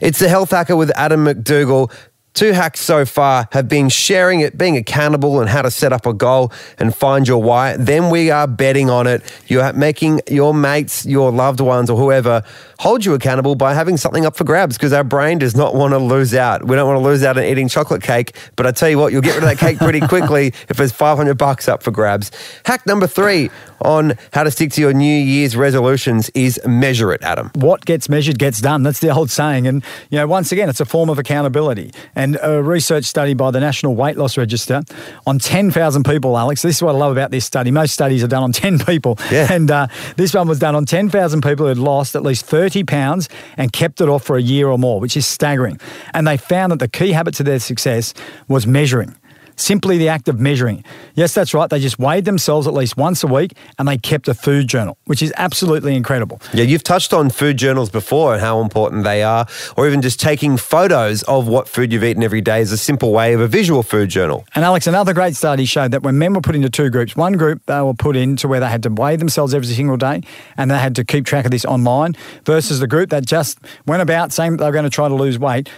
It's 0.00 0.18
the 0.18 0.28
Health 0.28 0.50
Hacker 0.50 0.74
with 0.74 0.90
Adam 0.96 1.24
MacDougall. 1.24 1.90
Two 2.36 2.52
hacks 2.52 2.80
so 2.80 3.06
far 3.06 3.48
have 3.52 3.66
been 3.66 3.88
sharing 3.88 4.40
it, 4.40 4.58
being 4.58 4.76
accountable, 4.76 5.40
and 5.40 5.48
how 5.48 5.62
to 5.62 5.70
set 5.70 5.90
up 5.94 6.04
a 6.04 6.12
goal 6.12 6.52
and 6.76 6.94
find 6.94 7.26
your 7.26 7.42
why. 7.42 7.78
Then 7.78 8.10
we 8.10 8.30
are 8.30 8.46
betting 8.46 8.90
on 8.90 9.06
it. 9.06 9.22
You're 9.46 9.72
making 9.72 10.20
your 10.28 10.52
mates, 10.52 11.06
your 11.06 11.32
loved 11.32 11.60
ones, 11.60 11.88
or 11.88 11.96
whoever 11.96 12.42
hold 12.78 13.06
you 13.06 13.14
accountable 13.14 13.54
by 13.54 13.72
having 13.72 13.96
something 13.96 14.26
up 14.26 14.36
for 14.36 14.44
grabs 14.44 14.76
because 14.76 14.92
our 14.92 15.02
brain 15.02 15.38
does 15.38 15.56
not 15.56 15.74
want 15.74 15.92
to 15.92 15.98
lose 15.98 16.34
out. 16.34 16.62
We 16.62 16.76
don't 16.76 16.86
want 16.86 16.98
to 16.98 17.08
lose 17.08 17.22
out 17.22 17.38
on 17.38 17.44
eating 17.44 17.68
chocolate 17.68 18.02
cake, 18.02 18.36
but 18.54 18.66
I 18.66 18.70
tell 18.70 18.90
you 18.90 18.98
what, 18.98 19.12
you'll 19.12 19.22
get 19.22 19.36
rid 19.36 19.44
of 19.44 19.48
that 19.48 19.58
cake 19.58 19.78
pretty 19.78 20.00
quickly 20.06 20.52
if 20.68 20.76
there's 20.76 20.92
500 20.92 21.38
bucks 21.38 21.68
up 21.68 21.82
for 21.82 21.90
grabs. 21.90 22.30
Hack 22.66 22.86
number 22.86 23.06
three 23.06 23.50
on 23.80 24.14
how 24.32 24.44
to 24.44 24.50
stick 24.50 24.72
to 24.72 24.80
your 24.80 24.92
New 24.92 25.04
Year's 25.16 25.56
resolutions 25.56 26.30
is 26.30 26.60
measure 26.66 27.12
it, 27.12 27.22
Adam. 27.22 27.50
What 27.54 27.84
gets 27.84 28.08
measured 28.08 28.38
gets 28.38 28.60
done. 28.60 28.82
That's 28.82 29.00
the 29.00 29.10
old 29.10 29.30
saying. 29.30 29.66
And, 29.66 29.82
you 30.10 30.18
know, 30.18 30.26
once 30.26 30.52
again, 30.52 30.68
it's 30.68 30.80
a 30.80 30.84
form 30.84 31.08
of 31.08 31.18
accountability. 31.18 31.92
And 32.14 32.38
a 32.42 32.62
research 32.62 33.04
study 33.04 33.34
by 33.34 33.50
the 33.50 33.60
National 33.60 33.94
Weight 33.94 34.16
Loss 34.16 34.36
Register 34.36 34.82
on 35.26 35.38
10,000 35.38 36.04
people, 36.04 36.36
Alex, 36.36 36.62
this 36.62 36.76
is 36.76 36.82
what 36.82 36.94
I 36.94 36.98
love 36.98 37.12
about 37.12 37.30
this 37.30 37.44
study. 37.44 37.70
Most 37.70 37.92
studies 37.92 38.22
are 38.24 38.28
done 38.28 38.42
on 38.42 38.52
10 38.52 38.78
people. 38.80 39.18
Yeah. 39.30 39.48
And 39.50 39.70
uh, 39.70 39.88
this 40.16 40.34
one 40.34 40.48
was 40.48 40.58
done 40.58 40.74
on 40.74 40.86
10,000 40.86 41.42
people 41.42 41.64
who 41.64 41.68
had 41.68 41.78
lost 41.78 42.16
at 42.16 42.22
least 42.22 42.46
30 42.46 42.84
pounds 42.84 43.28
and 43.56 43.72
kept 43.72 44.00
it 44.00 44.08
off 44.08 44.24
for 44.24 44.36
a 44.36 44.42
year 44.42 44.68
or 44.68 44.78
more, 44.78 45.00
which 45.00 45.16
is 45.16 45.26
staggering. 45.26 45.80
And 46.14 46.26
they 46.26 46.36
found 46.36 46.72
that 46.72 46.78
the 46.78 46.88
key 46.88 47.12
habit 47.12 47.34
to 47.34 47.42
their 47.42 47.60
success 47.60 48.14
was 48.48 48.66
measuring. 48.66 49.16
Simply 49.56 49.98
the 49.98 50.08
act 50.08 50.28
of 50.28 50.38
measuring. 50.38 50.84
Yes, 51.14 51.34
that's 51.34 51.54
right. 51.54 51.68
They 51.68 51.80
just 51.80 51.98
weighed 51.98 52.24
themselves 52.24 52.66
at 52.66 52.74
least 52.74 52.96
once 52.96 53.24
a 53.24 53.26
week 53.26 53.56
and 53.78 53.88
they 53.88 53.98
kept 53.98 54.28
a 54.28 54.34
food 54.34 54.68
journal, 54.68 54.98
which 55.06 55.22
is 55.22 55.32
absolutely 55.36 55.96
incredible. 55.96 56.40
Yeah, 56.52 56.64
you've 56.64 56.82
touched 56.82 57.12
on 57.12 57.30
food 57.30 57.56
journals 57.56 57.90
before 57.90 58.34
and 58.34 58.42
how 58.42 58.60
important 58.60 59.04
they 59.04 59.22
are, 59.22 59.46
or 59.76 59.86
even 59.86 60.02
just 60.02 60.20
taking 60.20 60.56
photos 60.56 61.22
of 61.24 61.48
what 61.48 61.68
food 61.68 61.92
you've 61.92 62.04
eaten 62.04 62.22
every 62.22 62.40
day 62.40 62.60
is 62.60 62.72
a 62.72 62.78
simple 62.78 63.12
way 63.12 63.32
of 63.32 63.40
a 63.40 63.48
visual 63.48 63.82
food 63.82 64.10
journal. 64.10 64.46
And 64.54 64.64
Alex, 64.64 64.86
another 64.86 65.14
great 65.14 65.36
study 65.36 65.64
showed 65.64 65.90
that 65.92 66.02
when 66.02 66.18
men 66.18 66.34
were 66.34 66.40
put 66.40 66.54
into 66.54 66.70
two 66.70 66.90
groups, 66.90 67.16
one 67.16 67.32
group 67.34 67.64
they 67.66 67.80
were 67.80 67.94
put 67.94 68.16
into 68.16 68.48
where 68.48 68.60
they 68.60 68.68
had 68.68 68.82
to 68.82 68.90
weigh 68.90 69.16
themselves 69.16 69.54
every 69.54 69.66
single 69.66 69.96
day 69.96 70.22
and 70.56 70.70
they 70.70 70.78
had 70.78 70.94
to 70.96 71.04
keep 71.04 71.24
track 71.26 71.44
of 71.44 71.50
this 71.50 71.64
online, 71.64 72.14
versus 72.44 72.80
the 72.80 72.86
group 72.86 73.10
that 73.10 73.24
just 73.24 73.58
went 73.86 74.02
about 74.02 74.32
saying 74.32 74.56
they 74.58 74.64
were 74.64 74.72
going 74.72 74.84
to 74.84 74.90
try 74.90 75.08
to 75.08 75.14
lose 75.14 75.38
weight. 75.38 75.68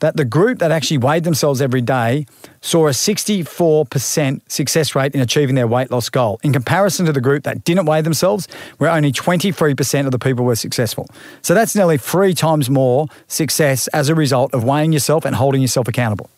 That 0.00 0.16
the 0.16 0.24
group 0.24 0.58
that 0.60 0.70
actually 0.70 0.98
weighed 0.98 1.24
themselves 1.24 1.60
every 1.60 1.80
day 1.80 2.26
saw 2.60 2.86
a 2.86 2.90
64% 2.90 4.40
success 4.50 4.94
rate 4.94 5.14
in 5.14 5.20
achieving 5.20 5.54
their 5.54 5.66
weight 5.66 5.90
loss 5.90 6.08
goal, 6.08 6.38
in 6.42 6.52
comparison 6.52 7.06
to 7.06 7.12
the 7.12 7.20
group 7.20 7.44
that 7.44 7.64
didn't 7.64 7.86
weigh 7.86 8.00
themselves, 8.00 8.46
where 8.78 8.90
only 8.90 9.12
23% 9.12 10.06
of 10.06 10.12
the 10.12 10.18
people 10.18 10.44
were 10.44 10.56
successful. 10.56 11.08
So 11.42 11.54
that's 11.54 11.74
nearly 11.74 11.98
three 11.98 12.34
times 12.34 12.70
more 12.70 13.08
success 13.26 13.88
as 13.88 14.08
a 14.08 14.14
result 14.14 14.54
of 14.54 14.64
weighing 14.64 14.92
yourself 14.92 15.24
and 15.24 15.34
holding 15.34 15.62
yourself 15.62 15.88
accountable. 15.88 16.30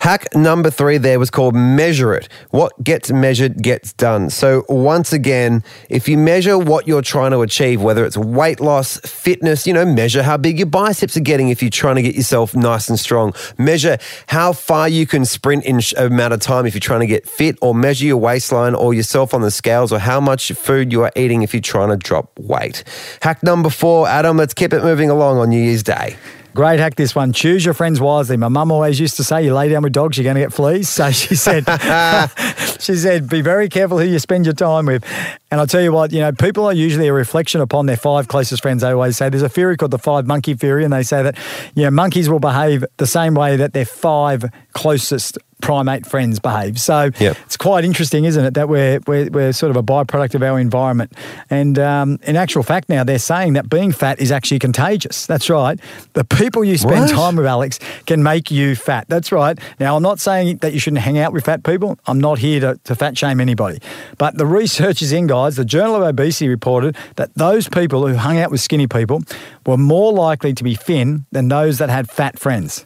Hack 0.00 0.34
number 0.34 0.70
three 0.70 0.98
there 0.98 1.18
was 1.18 1.30
called 1.30 1.54
measure 1.54 2.14
it. 2.14 2.28
What 2.50 2.72
gets 2.82 3.10
measured 3.10 3.62
gets 3.62 3.92
done. 3.92 4.30
So, 4.30 4.64
once 4.68 5.12
again, 5.12 5.62
if 5.88 6.08
you 6.08 6.18
measure 6.18 6.58
what 6.58 6.88
you're 6.88 7.02
trying 7.02 7.30
to 7.32 7.40
achieve, 7.40 7.82
whether 7.82 8.04
it's 8.04 8.16
weight 8.16 8.60
loss, 8.60 8.98
fitness, 9.00 9.66
you 9.66 9.72
know, 9.72 9.84
measure 9.84 10.22
how 10.22 10.36
big 10.36 10.58
your 10.58 10.66
biceps 10.66 11.16
are 11.16 11.20
getting 11.20 11.48
if 11.48 11.62
you're 11.62 11.70
trying 11.70 11.96
to 11.96 12.02
get 12.02 12.14
yourself 12.14 12.54
nice 12.54 12.88
and 12.88 12.98
strong. 12.98 13.32
Measure 13.58 13.98
how 14.28 14.52
far 14.52 14.88
you 14.88 15.06
can 15.06 15.24
sprint 15.24 15.64
in 15.64 15.80
amount 15.96 16.34
of 16.34 16.40
time 16.40 16.66
if 16.66 16.74
you're 16.74 16.80
trying 16.80 17.00
to 17.00 17.06
get 17.06 17.28
fit, 17.28 17.58
or 17.60 17.74
measure 17.74 18.06
your 18.06 18.16
waistline 18.16 18.74
or 18.74 18.94
yourself 18.94 19.34
on 19.34 19.42
the 19.42 19.50
scales, 19.50 19.92
or 19.92 19.98
how 19.98 20.20
much 20.20 20.52
food 20.52 20.92
you 20.92 21.02
are 21.02 21.12
eating 21.16 21.42
if 21.42 21.52
you're 21.52 21.60
trying 21.60 21.90
to 21.90 21.96
drop 21.96 22.38
weight. 22.38 22.84
Hack 23.22 23.42
number 23.42 23.70
four, 23.70 24.08
Adam, 24.08 24.36
let's 24.36 24.54
keep 24.54 24.72
it 24.72 24.82
moving 24.82 25.10
along 25.10 25.38
on 25.38 25.50
New 25.50 25.62
Year's 25.62 25.82
Day. 25.82 26.16
Great 26.54 26.78
hack 26.78 26.94
this 26.94 27.16
one. 27.16 27.32
Choose 27.32 27.64
your 27.64 27.74
friends 27.74 28.00
wisely. 28.00 28.36
My 28.36 28.46
mum 28.46 28.70
always 28.70 29.00
used 29.00 29.16
to 29.16 29.24
say, 29.24 29.44
"You 29.44 29.52
lay 29.54 29.68
down 29.68 29.82
with 29.82 29.92
dogs, 29.92 30.16
you're 30.16 30.24
going 30.24 30.36
to 30.36 30.40
get 30.40 30.52
fleas." 30.52 30.88
So 30.88 31.10
she 31.10 31.34
said, 31.34 31.64
she 32.80 32.94
said, 32.94 33.28
be 33.28 33.40
very 33.40 33.68
careful 33.68 33.98
who 33.98 34.04
you 34.04 34.20
spend 34.20 34.46
your 34.46 34.54
time 34.54 34.86
with. 34.86 35.04
And 35.50 35.60
I'll 35.60 35.66
tell 35.66 35.82
you 35.82 35.92
what, 35.92 36.12
you 36.12 36.20
know, 36.20 36.30
people 36.32 36.64
are 36.66 36.72
usually 36.72 37.08
a 37.08 37.12
reflection 37.12 37.60
upon 37.60 37.86
their 37.86 37.96
five 37.96 38.28
closest 38.28 38.62
friends. 38.62 38.82
They 38.82 38.90
always 38.90 39.16
say 39.16 39.28
there's 39.28 39.42
a 39.42 39.48
theory 39.48 39.76
called 39.76 39.90
the 39.90 39.98
five 39.98 40.26
monkey 40.26 40.54
theory, 40.54 40.84
and 40.84 40.92
they 40.92 41.02
say 41.02 41.24
that 41.24 41.36
you 41.74 41.82
know 41.82 41.90
monkeys 41.90 42.28
will 42.28 42.40
behave 42.40 42.84
the 42.98 43.06
same 43.06 43.34
way 43.34 43.56
that 43.56 43.72
their 43.72 43.84
five 43.84 44.44
closest 44.74 45.38
primate 45.64 46.04
friends 46.06 46.38
behave. 46.38 46.78
So 46.78 47.10
Yep. 47.18 47.36
it's 47.46 47.56
quite 47.56 47.84
interesting, 47.84 48.24
isn't 48.26 48.44
it, 48.44 48.54
that 48.54 48.68
we're, 48.68 49.00
we're, 49.06 49.28
we're 49.30 49.52
sort 49.52 49.70
of 49.70 49.76
a 49.76 49.82
byproduct 49.82 50.34
of 50.34 50.42
our 50.42 50.60
environment. 50.60 51.12
And 51.48 51.78
um, 51.78 52.18
in 52.24 52.36
actual 52.36 52.62
fact, 52.62 52.88
now 52.88 53.02
they're 53.02 53.18
saying 53.18 53.54
that 53.54 53.68
being 53.70 53.90
fat 53.92 54.20
is 54.20 54.30
actually 54.30 54.58
contagious. 54.58 55.26
That's 55.26 55.48
right. 55.48 55.80
The 56.12 56.24
people 56.24 56.64
you 56.64 56.76
spend 56.76 57.06
What? 57.06 57.10
time 57.10 57.36
with, 57.36 57.46
Alex, 57.46 57.78
can 58.06 58.22
make 58.22 58.50
you 58.50 58.76
fat. 58.76 59.06
That's 59.08 59.32
right. 59.32 59.58
Now, 59.80 59.96
I'm 59.96 60.02
not 60.02 60.20
saying 60.20 60.58
that 60.58 60.72
you 60.74 60.78
shouldn't 60.78 61.00
hang 61.02 61.18
out 61.18 61.32
with 61.32 61.44
fat 61.46 61.64
people. 61.64 61.98
I'm 62.06 62.20
not 62.20 62.38
here 62.38 62.60
to, 62.60 62.78
to 62.84 62.94
fat 62.94 63.16
shame 63.16 63.40
anybody. 63.40 63.78
But 64.18 64.36
the 64.36 64.46
research 64.46 65.00
is 65.00 65.12
in, 65.12 65.26
guys. 65.26 65.56
The 65.56 65.64
Journal 65.64 65.96
of 65.96 66.02
Obesity 66.02 66.48
reported 66.48 66.96
that 67.16 67.30
those 67.34 67.68
people 67.68 68.06
who 68.06 68.14
hung 68.16 68.38
out 68.38 68.50
with 68.50 68.60
skinny 68.60 68.86
people 68.86 69.22
were 69.66 69.78
more 69.78 70.12
likely 70.12 70.52
to 70.52 70.62
be 70.62 70.74
thin 70.74 71.24
than 71.32 71.48
those 71.48 71.78
that 71.78 71.88
had 71.88 72.10
fat 72.10 72.38
friends. 72.38 72.84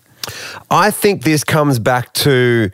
I 0.70 0.90
think 0.90 1.22
this 1.22 1.44
comes 1.44 1.78
back 1.78 2.12
to 2.14 2.70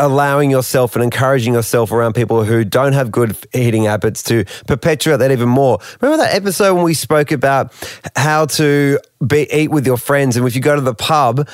allowing 0.00 0.50
yourself 0.50 0.96
and 0.96 1.04
encouraging 1.04 1.52
yourself 1.52 1.92
around 1.92 2.14
people 2.14 2.42
who 2.42 2.64
don't 2.64 2.94
have 2.94 3.12
good 3.12 3.36
eating 3.52 3.84
habits 3.84 4.22
to 4.24 4.44
perpetuate 4.66 5.18
that 5.18 5.30
even 5.30 5.48
more. 5.48 5.78
Remember 6.00 6.24
that 6.24 6.34
episode 6.34 6.74
when 6.74 6.84
we 6.84 6.94
spoke 6.94 7.30
about 7.30 7.72
how 8.16 8.46
to 8.46 8.98
be, 9.24 9.46
eat 9.52 9.70
with 9.70 9.86
your 9.86 9.98
friends 9.98 10.36
and 10.36 10.46
if 10.46 10.56
you 10.56 10.62
go 10.62 10.74
to 10.74 10.80
the 10.80 10.94
pub, 10.94 11.46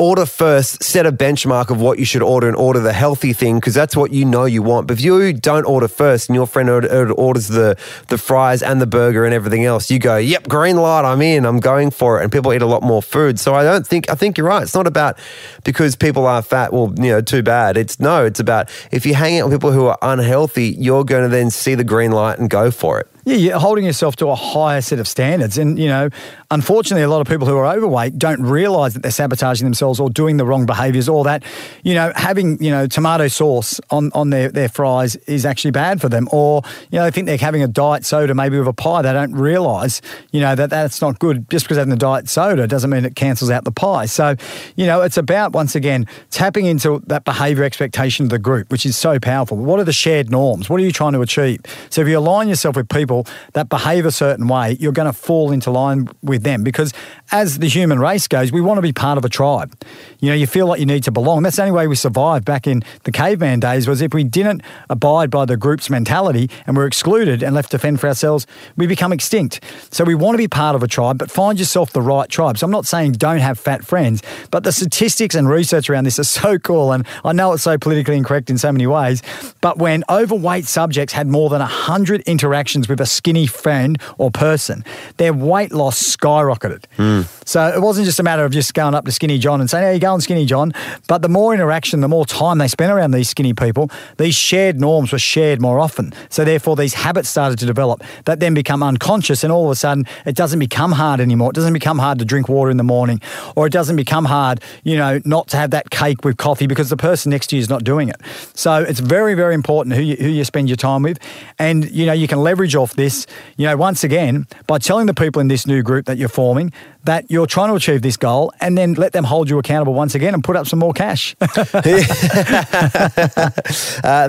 order 0.00 0.24
first, 0.24 0.82
set 0.82 1.04
a 1.04 1.12
benchmark 1.12 1.68
of 1.68 1.78
what 1.78 1.98
you 1.98 2.06
should 2.06 2.22
order 2.22 2.48
and 2.48 2.56
order 2.56 2.80
the 2.80 2.92
healthy 2.92 3.34
thing 3.34 3.56
because 3.56 3.74
that's 3.74 3.94
what 3.94 4.12
you 4.12 4.24
know 4.24 4.46
you 4.46 4.62
want. 4.62 4.86
But 4.86 4.98
if 4.98 5.04
you 5.04 5.32
don't 5.34 5.66
order 5.66 5.88
first 5.88 6.30
and 6.30 6.36
your 6.36 6.46
friend 6.46 6.70
order- 6.70 6.90
order- 6.90 7.12
orders 7.12 7.48
the, 7.48 7.76
the 8.08 8.16
fries 8.16 8.62
and 8.62 8.80
the 8.80 8.86
burger 8.86 9.26
and 9.26 9.34
everything 9.34 9.66
else, 9.66 9.90
you 9.90 9.98
go, 9.98 10.16
yep, 10.16 10.48
green 10.48 10.76
light, 10.76 11.04
I'm 11.04 11.20
in, 11.20 11.44
I'm 11.44 11.60
going 11.60 11.90
for 11.90 12.18
it. 12.18 12.22
And 12.22 12.32
people 12.32 12.54
eat 12.54 12.62
a 12.62 12.66
lot 12.66 12.82
more 12.82 13.02
food. 13.02 13.38
So 13.38 13.54
I 13.54 13.62
don't 13.62 13.86
think, 13.86 14.08
I 14.10 14.14
think 14.14 14.38
you're 14.38 14.46
right. 14.46 14.62
It's 14.62 14.74
not 14.74 14.86
about 14.86 15.18
because 15.64 15.96
people 15.96 16.26
are 16.26 16.40
fat, 16.40 16.72
well, 16.72 16.94
you 16.96 17.10
know, 17.10 17.20
too 17.20 17.42
bad. 17.42 17.76
It's 17.76 18.00
no, 18.00 18.24
it's 18.24 18.40
about 18.40 18.70
if 18.90 19.04
you 19.04 19.14
hang 19.14 19.38
out 19.38 19.50
with 19.50 19.60
people 19.60 19.72
who 19.72 19.86
are 19.86 19.98
unhealthy, 20.00 20.76
you're 20.78 21.04
going 21.04 21.24
to 21.24 21.28
then 21.28 21.50
see 21.50 21.74
the 21.74 21.84
green 21.84 22.10
light 22.10 22.38
and 22.38 22.48
go 22.48 22.70
for 22.70 23.00
it. 23.00 23.06
Yeah, 23.30 23.36
you're 23.36 23.58
holding 23.60 23.84
yourself 23.84 24.16
to 24.16 24.26
a 24.26 24.34
higher 24.34 24.80
set 24.80 24.98
of 24.98 25.06
standards. 25.06 25.56
And, 25.56 25.78
you 25.78 25.86
know, 25.86 26.08
unfortunately, 26.50 27.04
a 27.04 27.08
lot 27.08 27.20
of 27.20 27.28
people 27.28 27.46
who 27.46 27.56
are 27.56 27.76
overweight 27.76 28.18
don't 28.18 28.42
realize 28.42 28.94
that 28.94 29.04
they're 29.04 29.12
sabotaging 29.12 29.64
themselves 29.64 30.00
or 30.00 30.10
doing 30.10 30.36
the 30.36 30.44
wrong 30.44 30.66
behaviors 30.66 31.08
or 31.08 31.22
that, 31.22 31.44
you 31.84 31.94
know, 31.94 32.12
having, 32.16 32.60
you 32.60 32.72
know, 32.72 32.88
tomato 32.88 33.28
sauce 33.28 33.80
on, 33.90 34.10
on 34.14 34.30
their, 34.30 34.48
their 34.48 34.68
fries 34.68 35.14
is 35.28 35.46
actually 35.46 35.70
bad 35.70 36.00
for 36.00 36.08
them. 36.08 36.28
Or, 36.32 36.62
you 36.90 36.98
know, 36.98 37.04
they 37.04 37.12
think 37.12 37.26
they're 37.26 37.38
having 37.38 37.62
a 37.62 37.68
diet 37.68 38.04
soda 38.04 38.34
maybe 38.34 38.58
with 38.58 38.66
a 38.66 38.72
pie. 38.72 39.02
They 39.02 39.12
don't 39.12 39.32
realize, 39.32 40.02
you 40.32 40.40
know, 40.40 40.56
that 40.56 40.70
that's 40.70 41.00
not 41.00 41.20
good. 41.20 41.48
Just 41.50 41.66
because 41.66 41.76
having 41.76 41.92
a 41.92 41.96
diet 41.96 42.28
soda 42.28 42.66
doesn't 42.66 42.90
mean 42.90 43.04
it 43.04 43.14
cancels 43.14 43.48
out 43.48 43.62
the 43.62 43.70
pie. 43.70 44.06
So, 44.06 44.34
you 44.74 44.86
know, 44.86 45.02
it's 45.02 45.18
about, 45.18 45.52
once 45.52 45.76
again, 45.76 46.08
tapping 46.30 46.66
into 46.66 47.00
that 47.06 47.22
behavior 47.22 47.62
expectation 47.62 48.24
of 48.24 48.30
the 48.30 48.40
group, 48.40 48.72
which 48.72 48.84
is 48.84 48.96
so 48.96 49.20
powerful. 49.20 49.56
What 49.56 49.78
are 49.78 49.84
the 49.84 49.92
shared 49.92 50.32
norms? 50.32 50.68
What 50.68 50.80
are 50.80 50.84
you 50.84 50.90
trying 50.90 51.12
to 51.12 51.20
achieve? 51.20 51.60
So 51.90 52.00
if 52.00 52.08
you 52.08 52.18
align 52.18 52.48
yourself 52.48 52.74
with 52.74 52.88
people 52.88 53.19
that 53.52 53.68
behave 53.68 54.06
a 54.06 54.12
certain 54.12 54.48
way, 54.48 54.76
you're 54.80 54.92
going 54.92 55.10
to 55.10 55.18
fall 55.18 55.52
into 55.52 55.70
line 55.70 56.08
with 56.22 56.42
them 56.42 56.62
because 56.62 56.92
as 57.32 57.58
the 57.58 57.68
human 57.68 57.98
race 57.98 58.28
goes, 58.28 58.52
we 58.52 58.60
want 58.60 58.78
to 58.78 58.82
be 58.82 58.92
part 58.92 59.18
of 59.18 59.24
a 59.24 59.28
tribe. 59.28 59.74
You 60.18 60.30
know, 60.30 60.34
you 60.34 60.46
feel 60.46 60.66
like 60.66 60.80
you 60.80 60.86
need 60.86 61.04
to 61.04 61.12
belong. 61.12 61.42
That's 61.42 61.56
the 61.56 61.62
only 61.62 61.72
way 61.72 61.86
we 61.86 61.96
survived 61.96 62.44
back 62.44 62.66
in 62.66 62.82
the 63.04 63.12
caveman 63.12 63.60
days 63.60 63.86
was 63.88 64.02
if 64.02 64.12
we 64.14 64.24
didn't 64.24 64.62
abide 64.88 65.30
by 65.30 65.44
the 65.44 65.56
group's 65.56 65.90
mentality 65.90 66.50
and 66.66 66.76
were 66.76 66.86
excluded 66.86 67.42
and 67.42 67.54
left 67.54 67.70
to 67.70 67.78
fend 67.78 68.00
for 68.00 68.08
ourselves, 68.08 68.46
we 68.76 68.86
become 68.86 69.12
extinct. 69.12 69.60
So 69.90 70.04
we 70.04 70.14
want 70.14 70.34
to 70.34 70.38
be 70.38 70.48
part 70.48 70.74
of 70.74 70.82
a 70.82 70.88
tribe, 70.88 71.18
but 71.18 71.30
find 71.30 71.58
yourself 71.58 71.92
the 71.92 72.02
right 72.02 72.28
tribe. 72.28 72.58
So 72.58 72.64
I'm 72.64 72.70
not 72.70 72.86
saying 72.86 73.12
don't 73.12 73.38
have 73.38 73.58
fat 73.58 73.84
friends, 73.84 74.22
but 74.50 74.64
the 74.64 74.72
statistics 74.72 75.34
and 75.34 75.48
research 75.48 75.88
around 75.88 76.04
this 76.04 76.18
are 76.18 76.24
so 76.24 76.58
cool. 76.58 76.92
And 76.92 77.06
I 77.24 77.32
know 77.32 77.52
it's 77.52 77.62
so 77.62 77.78
politically 77.78 78.16
incorrect 78.16 78.50
in 78.50 78.58
so 78.58 78.72
many 78.72 78.86
ways, 78.86 79.22
but 79.60 79.78
when 79.78 80.04
overweight 80.08 80.66
subjects 80.66 81.12
had 81.12 81.26
more 81.26 81.50
than 81.50 81.60
100 81.60 82.22
interactions 82.22 82.88
with 82.88 82.99
a 83.00 83.06
skinny 83.06 83.46
friend 83.46 84.00
or 84.18 84.30
person, 84.30 84.84
their 85.16 85.32
weight 85.32 85.72
loss 85.72 86.00
skyrocketed. 86.16 86.84
Hmm. 86.96 87.22
So 87.44 87.66
it 87.66 87.80
wasn't 87.80 88.06
just 88.06 88.20
a 88.20 88.22
matter 88.22 88.44
of 88.44 88.52
just 88.52 88.74
going 88.74 88.94
up 88.94 89.04
to 89.06 89.12
Skinny 89.12 89.38
John 89.38 89.60
and 89.60 89.68
saying, 89.68 89.84
How 89.84 89.90
you 89.90 89.98
going, 89.98 90.20
Skinny 90.20 90.46
John? 90.46 90.72
But 91.08 91.22
the 91.22 91.28
more 91.28 91.52
interaction, 91.52 92.00
the 92.00 92.08
more 92.08 92.26
time 92.26 92.58
they 92.58 92.68
spent 92.68 92.92
around 92.92 93.10
these 93.10 93.28
skinny 93.28 93.54
people, 93.54 93.90
these 94.18 94.34
shared 94.34 94.80
norms 94.80 95.12
were 95.12 95.18
shared 95.18 95.60
more 95.60 95.80
often. 95.80 96.12
So 96.28 96.44
therefore, 96.44 96.76
these 96.76 96.94
habits 96.94 97.28
started 97.28 97.58
to 97.58 97.66
develop 97.66 98.02
that 98.24 98.40
then 98.40 98.54
become 98.54 98.82
unconscious, 98.82 99.42
and 99.42 99.52
all 99.52 99.64
of 99.64 99.70
a 99.70 99.74
sudden, 99.74 100.06
it 100.26 100.36
doesn't 100.36 100.58
become 100.58 100.92
hard 100.92 101.20
anymore. 101.20 101.50
It 101.50 101.54
doesn't 101.54 101.72
become 101.72 101.98
hard 101.98 102.18
to 102.20 102.24
drink 102.24 102.48
water 102.48 102.70
in 102.70 102.76
the 102.76 102.84
morning, 102.84 103.20
or 103.56 103.66
it 103.66 103.72
doesn't 103.72 103.96
become 103.96 104.24
hard, 104.24 104.60
you 104.84 104.96
know, 104.96 105.20
not 105.24 105.48
to 105.48 105.56
have 105.56 105.70
that 105.70 105.90
cake 105.90 106.24
with 106.24 106.36
coffee 106.36 106.66
because 106.66 106.90
the 106.90 106.96
person 106.96 107.30
next 107.30 107.48
to 107.48 107.56
you 107.56 107.60
is 107.60 107.68
not 107.68 107.84
doing 107.84 108.08
it. 108.08 108.16
So 108.54 108.82
it's 108.82 109.00
very, 109.00 109.34
very 109.34 109.54
important 109.54 109.96
who 109.96 110.02
you, 110.02 110.16
who 110.16 110.28
you 110.28 110.44
spend 110.44 110.68
your 110.68 110.76
time 110.76 111.02
with, 111.02 111.18
and 111.58 111.90
you 111.90 112.06
know, 112.06 112.12
you 112.12 112.28
can 112.28 112.38
leverage 112.38 112.74
your 112.74 112.86
this, 112.96 113.26
you 113.56 113.66
know, 113.66 113.76
once 113.76 114.04
again, 114.04 114.46
by 114.66 114.78
telling 114.78 115.06
the 115.06 115.14
people 115.14 115.40
in 115.40 115.48
this 115.48 115.66
new 115.66 115.82
group 115.82 116.06
that 116.06 116.18
you're 116.18 116.28
forming 116.28 116.72
that 117.04 117.30
you're 117.30 117.46
trying 117.46 117.68
to 117.70 117.74
achieve 117.74 118.02
this 118.02 118.16
goal 118.16 118.52
and 118.60 118.76
then 118.76 118.94
let 118.94 119.12
them 119.12 119.24
hold 119.24 119.48
you 119.48 119.58
accountable 119.58 119.94
once 119.94 120.14
again 120.14 120.34
and 120.34 120.44
put 120.44 120.56
up 120.56 120.66
some 120.66 120.78
more 120.78 120.92
cash. 120.92 121.34
uh, 121.40 121.48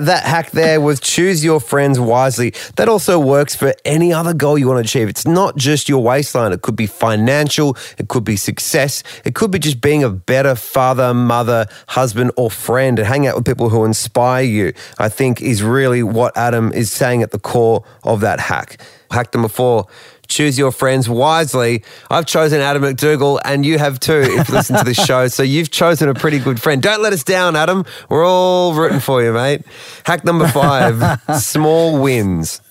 that 0.00 0.22
hack 0.24 0.50
there 0.52 0.80
was 0.80 0.98
choose 1.00 1.44
your 1.44 1.60
friends 1.60 2.00
wisely. 2.00 2.54
That 2.76 2.88
also 2.88 3.18
works 3.18 3.54
for 3.54 3.74
any 3.84 4.12
other 4.12 4.32
goal 4.32 4.56
you 4.56 4.68
want 4.68 4.78
to 4.78 4.88
achieve. 4.88 5.08
It's 5.08 5.26
not 5.26 5.56
just 5.56 5.88
your 5.88 6.02
waistline, 6.02 6.52
it 6.52 6.62
could 6.62 6.76
be 6.76 6.86
financial, 6.86 7.76
it 7.98 8.08
could 8.08 8.24
be 8.24 8.36
success, 8.36 9.02
it 9.24 9.34
could 9.34 9.50
be 9.50 9.58
just 9.58 9.80
being 9.80 10.02
a 10.02 10.10
better 10.10 10.54
father, 10.54 11.12
mother, 11.12 11.66
husband, 11.88 12.32
or 12.36 12.50
friend 12.50 12.98
and 12.98 13.06
hang 13.06 13.26
out 13.26 13.36
with 13.36 13.44
people 13.44 13.68
who 13.68 13.84
inspire 13.84 14.44
you. 14.44 14.72
I 14.98 15.08
think 15.08 15.42
is 15.42 15.62
really 15.62 16.02
what 16.02 16.36
Adam 16.36 16.72
is 16.72 16.90
saying 16.90 17.22
at 17.22 17.32
the 17.32 17.38
core 17.38 17.84
of 18.04 18.20
that 18.20 18.40
hack. 18.40 18.51
Hack 18.52 18.80
Hack 19.10 19.32
number 19.34 19.48
four 19.48 19.86
choose 20.32 20.58
your 20.58 20.72
friends 20.72 21.08
wisely. 21.08 21.84
I've 22.10 22.26
chosen 22.26 22.60
Adam 22.60 22.82
MacDougall, 22.82 23.40
and 23.44 23.64
you 23.64 23.78
have 23.78 24.00
too 24.00 24.22
if 24.22 24.48
you 24.48 24.54
listen 24.54 24.76
to 24.78 24.84
this 24.84 24.96
show. 25.06 25.28
So 25.28 25.42
you've 25.42 25.70
chosen 25.70 26.08
a 26.08 26.14
pretty 26.14 26.38
good 26.38 26.60
friend. 26.60 26.82
Don't 26.82 27.02
let 27.02 27.12
us 27.12 27.22
down, 27.22 27.54
Adam. 27.54 27.84
We're 28.08 28.26
all 28.26 28.74
rooting 28.74 29.00
for 29.00 29.22
you, 29.22 29.32
mate. 29.32 29.62
Hack 30.04 30.24
number 30.24 30.48
five 30.48 31.20
small 31.40 32.00
wins. 32.02 32.62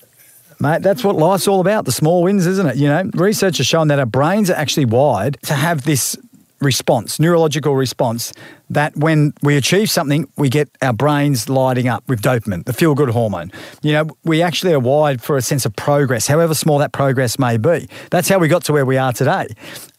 Mate, 0.60 0.82
that's 0.82 1.02
what 1.02 1.16
life's 1.16 1.48
all 1.48 1.60
about 1.60 1.84
the 1.86 1.92
small 1.92 2.22
wins, 2.22 2.46
isn't 2.46 2.66
it? 2.66 2.76
You 2.76 2.88
know, 2.88 3.10
research 3.14 3.58
has 3.58 3.66
shown 3.66 3.88
that 3.88 3.98
our 3.98 4.06
brains 4.06 4.50
are 4.50 4.56
actually 4.56 4.86
wired 4.86 5.38
to 5.44 5.54
have 5.54 5.82
this 5.82 6.16
response, 6.62 7.20
neurological 7.20 7.76
response, 7.76 8.32
that 8.70 8.96
when 8.96 9.34
we 9.42 9.56
achieve 9.56 9.90
something, 9.90 10.28
we 10.36 10.48
get 10.48 10.70
our 10.80 10.92
brains 10.92 11.48
lighting 11.48 11.88
up 11.88 12.08
with 12.08 12.22
dopamine, 12.22 12.64
the 12.64 12.72
feel 12.72 12.94
good 12.94 13.10
hormone. 13.10 13.52
You 13.82 13.92
know, 13.92 14.08
we 14.24 14.40
actually 14.42 14.72
are 14.72 14.80
wired 14.80 15.20
for 15.20 15.36
a 15.36 15.42
sense 15.42 15.66
of 15.66 15.76
progress, 15.76 16.26
however 16.26 16.54
small 16.54 16.78
that 16.78 16.92
progress 16.92 17.38
may 17.38 17.56
be. 17.56 17.88
That's 18.10 18.28
how 18.28 18.38
we 18.38 18.48
got 18.48 18.64
to 18.64 18.72
where 18.72 18.86
we 18.86 18.96
are 18.96 19.12
today 19.12 19.48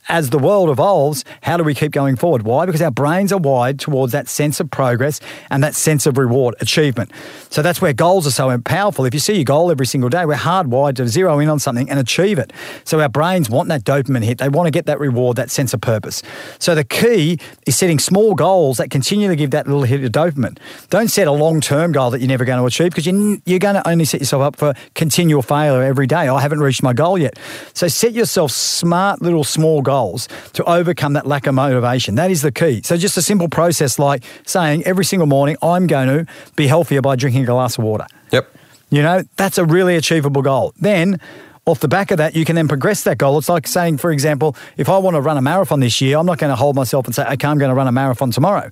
as 0.10 0.30
the 0.30 0.40
world 0.40 0.70
evolves, 0.70 1.24
how 1.42 1.58
do 1.58 1.64
we 1.64 1.74
keep 1.74 1.92
going 1.92 2.16
forward? 2.16 2.44
Why? 2.44 2.66
Because 2.66 2.82
our 2.82 2.92
brains 2.92 3.32
are 3.32 3.40
wired 3.40 3.80
towards 3.80 4.12
that 4.12 4.28
sense 4.28 4.60
of 4.60 4.70
progress 4.70 5.20
and 5.50 5.64
that 5.64 5.76
sense 5.76 6.06
of 6.06 6.18
reward, 6.18 6.56
achievement. 6.60 7.12
So 7.50 7.62
that's 7.62 7.82
where 7.82 7.94
goals 7.94 8.28
are 8.28 8.32
so 8.32 8.58
powerful. 8.60 9.06
If 9.06 9.14
you 9.14 9.20
see 9.20 9.36
your 9.36 9.46
goal 9.46 9.72
every 9.72 9.86
single 9.86 10.10
day, 10.10 10.26
we're 10.26 10.36
hardwired 10.36 10.96
to 10.98 11.08
zero 11.08 11.40
in 11.40 11.50
on 11.50 11.60
something 11.60 11.90
and 11.90 12.00
achieve 12.00 12.38
it. 12.38 12.52
So 12.84 13.00
our 13.00 13.10
brains 13.10 13.50
want 13.50 13.70
that 13.70 13.84
dopamine 13.84 14.24
hit. 14.24 14.40
They 14.40 14.50
want 14.50 14.68
to 14.68 14.72
get 14.72 14.86
that 14.88 15.00
reward, 15.00 15.38
that 15.38 15.50
sense 15.50 15.74
of 15.74 15.82
purpose. 15.82 16.22
So 16.60 16.76
the 16.76 16.84
key 16.84 17.40
is 17.66 17.78
setting 17.78 18.00
small 18.00 18.36
goals 18.36 18.78
that 18.78 18.90
continue 18.90 19.30
to 19.30 19.36
give 19.36 19.52
that 19.52 19.68
little 19.68 19.84
hit 19.84 20.04
of 20.04 20.12
dopamine. 20.12 20.58
Don't 20.90 21.10
set 21.10 21.28
a 21.28 21.32
long 21.32 21.62
term 21.62 21.92
goal 21.92 22.12
that 22.12 22.20
you're 22.20 22.28
never 22.28 22.46
going 22.46 22.60
to 22.60 22.66
achieve 22.66 22.92
because 22.92 23.08
you're 23.08 23.60
going 23.60 23.76
to 23.76 23.88
only 23.88 24.06
set 24.06 24.20
yourself 24.20 24.44
up 24.44 24.56
for 24.58 24.74
continual 24.96 25.42
failure 25.42 25.82
every 25.82 26.08
day. 26.08 26.28
I 26.28 26.42
haven't 26.42 26.60
reached 26.60 26.84
my 26.84 26.94
goal 26.94 27.18
yet. 27.18 27.40
So 27.74 27.88
set 27.88 28.14
yourself 28.14 28.52
smart 28.52 29.22
little 29.22 29.44
small 29.44 29.82
goals 29.82 29.93
goals 29.94 30.28
to 30.54 30.64
overcome 30.64 31.14
that 31.14 31.28
lack 31.28 31.46
of 31.48 31.54
motivation. 31.54 32.16
That 32.16 32.32
is 32.32 32.42
the 32.42 32.52
key. 32.52 32.82
So 32.84 32.98
just 32.98 33.16
a 33.18 33.22
simple 33.22 33.48
process 33.48 34.00
like 34.00 34.24
saying 34.46 34.84
every 34.86 35.06
single 35.06 35.28
morning, 35.28 35.56
I'm 35.62 35.86
going 35.88 36.08
to 36.08 36.26
be 36.56 36.66
healthier 36.68 37.02
by 37.02 37.16
drinking 37.16 37.44
a 37.44 37.46
glass 37.46 37.78
of 37.78 37.84
water. 37.84 38.08
Yep. 38.32 38.46
You 38.90 39.02
know, 39.02 39.24
that's 39.36 39.58
a 39.58 39.66
really 39.66 39.96
achievable 39.96 40.42
goal. 40.42 40.74
Then 40.80 41.20
off 41.66 41.80
the 41.80 41.88
back 41.88 42.12
of 42.12 42.18
that, 42.18 42.36
you 42.36 42.44
can 42.44 42.56
then 42.56 42.68
progress 42.68 43.04
that 43.04 43.18
goal. 43.18 43.38
It's 43.38 43.50
like 43.50 43.68
saying, 43.68 43.98
for 43.98 44.12
example, 44.12 44.56
if 44.78 44.90
I 44.90 44.98
want 44.98 45.16
to 45.16 45.22
run 45.22 45.38
a 45.38 45.42
marathon 45.42 45.80
this 45.80 46.02
year, 46.02 46.18
I'm 46.18 46.26
not 46.26 46.38
going 46.38 46.52
to 46.52 46.56
hold 46.56 46.76
myself 46.76 47.06
and 47.06 47.16
say, 47.16 47.24
okay, 47.24 47.48
I'm 47.48 47.58
going 47.58 47.70
to 47.70 47.76
run 47.76 47.88
a 47.88 47.92
marathon 47.92 48.32
tomorrow. 48.32 48.70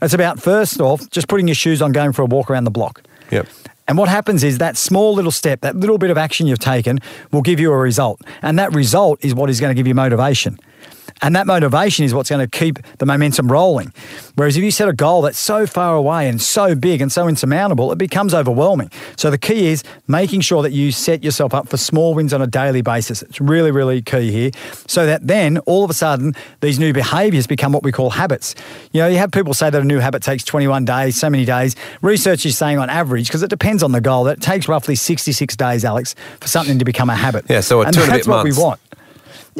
It's 0.00 0.14
about, 0.14 0.40
first 0.40 0.80
off, 0.80 1.10
just 1.10 1.28
putting 1.28 1.48
your 1.48 1.54
shoes 1.54 1.82
on, 1.82 1.92
going 1.92 2.12
for 2.12 2.22
a 2.22 2.26
walk 2.26 2.50
around 2.50 2.64
the 2.64 2.70
block. 2.70 3.02
Yep. 3.30 3.46
And 3.90 3.98
what 3.98 4.08
happens 4.08 4.44
is 4.44 4.58
that 4.58 4.76
small 4.76 5.14
little 5.14 5.32
step, 5.32 5.62
that 5.62 5.74
little 5.74 5.98
bit 5.98 6.10
of 6.10 6.16
action 6.16 6.46
you've 6.46 6.60
taken 6.60 7.00
will 7.32 7.42
give 7.42 7.58
you 7.58 7.72
a 7.72 7.76
result. 7.76 8.20
And 8.40 8.56
that 8.56 8.72
result 8.72 9.18
is 9.24 9.34
what 9.34 9.50
is 9.50 9.58
going 9.58 9.72
to 9.72 9.74
give 9.74 9.88
you 9.88 9.96
motivation. 9.96 10.60
And 11.22 11.36
that 11.36 11.46
motivation 11.46 12.04
is 12.04 12.14
what's 12.14 12.30
going 12.30 12.46
to 12.46 12.58
keep 12.58 12.78
the 12.98 13.06
momentum 13.06 13.50
rolling. 13.50 13.92
Whereas 14.36 14.56
if 14.56 14.64
you 14.64 14.70
set 14.70 14.88
a 14.88 14.92
goal 14.92 15.22
that's 15.22 15.38
so 15.38 15.66
far 15.66 15.94
away 15.94 16.28
and 16.28 16.40
so 16.40 16.74
big 16.74 17.00
and 17.00 17.12
so 17.12 17.28
insurmountable, 17.28 17.92
it 17.92 17.98
becomes 17.98 18.32
overwhelming. 18.34 18.90
So 19.16 19.30
the 19.30 19.38
key 19.38 19.68
is 19.68 19.84
making 20.08 20.40
sure 20.40 20.62
that 20.62 20.72
you 20.72 20.92
set 20.92 21.22
yourself 21.22 21.52
up 21.52 21.68
for 21.68 21.76
small 21.76 22.14
wins 22.14 22.32
on 22.32 22.40
a 22.40 22.46
daily 22.46 22.82
basis. 22.82 23.22
It's 23.22 23.40
really, 23.40 23.70
really 23.70 24.02
key 24.02 24.30
here. 24.30 24.50
So 24.86 25.06
that 25.06 25.26
then 25.26 25.58
all 25.58 25.84
of 25.84 25.90
a 25.90 25.94
sudden 25.94 26.34
these 26.60 26.78
new 26.78 26.92
behaviors 26.92 27.46
become 27.46 27.72
what 27.72 27.82
we 27.82 27.92
call 27.92 28.10
habits. 28.10 28.54
You 28.92 29.02
know, 29.02 29.08
you 29.08 29.18
have 29.18 29.30
people 29.30 29.54
say 29.54 29.70
that 29.70 29.80
a 29.80 29.84
new 29.84 29.98
habit 29.98 30.22
takes 30.22 30.44
21 30.44 30.84
days, 30.84 31.18
so 31.18 31.28
many 31.28 31.44
days. 31.44 31.76
Research 32.02 32.46
is 32.46 32.56
saying 32.56 32.78
on 32.78 32.88
average, 32.88 33.28
because 33.28 33.42
it 33.42 33.50
depends 33.50 33.82
on 33.82 33.92
the 33.92 34.00
goal, 34.00 34.24
that 34.24 34.38
it 34.38 34.42
takes 34.42 34.68
roughly 34.68 34.94
66 34.94 35.56
days, 35.56 35.84
Alex, 35.84 36.14
for 36.40 36.48
something 36.48 36.78
to 36.78 36.84
become 36.84 37.10
a 37.10 37.14
habit. 37.14 37.44
Yeah, 37.48 37.60
so 37.60 37.82
a 37.82 37.86
and 37.86 37.94
two 37.94 38.00
and 38.00 38.10
a 38.10 38.12
that's 38.16 38.26
what 38.26 38.44
months. 38.44 38.56
we 38.56 38.62
want. 38.62 38.80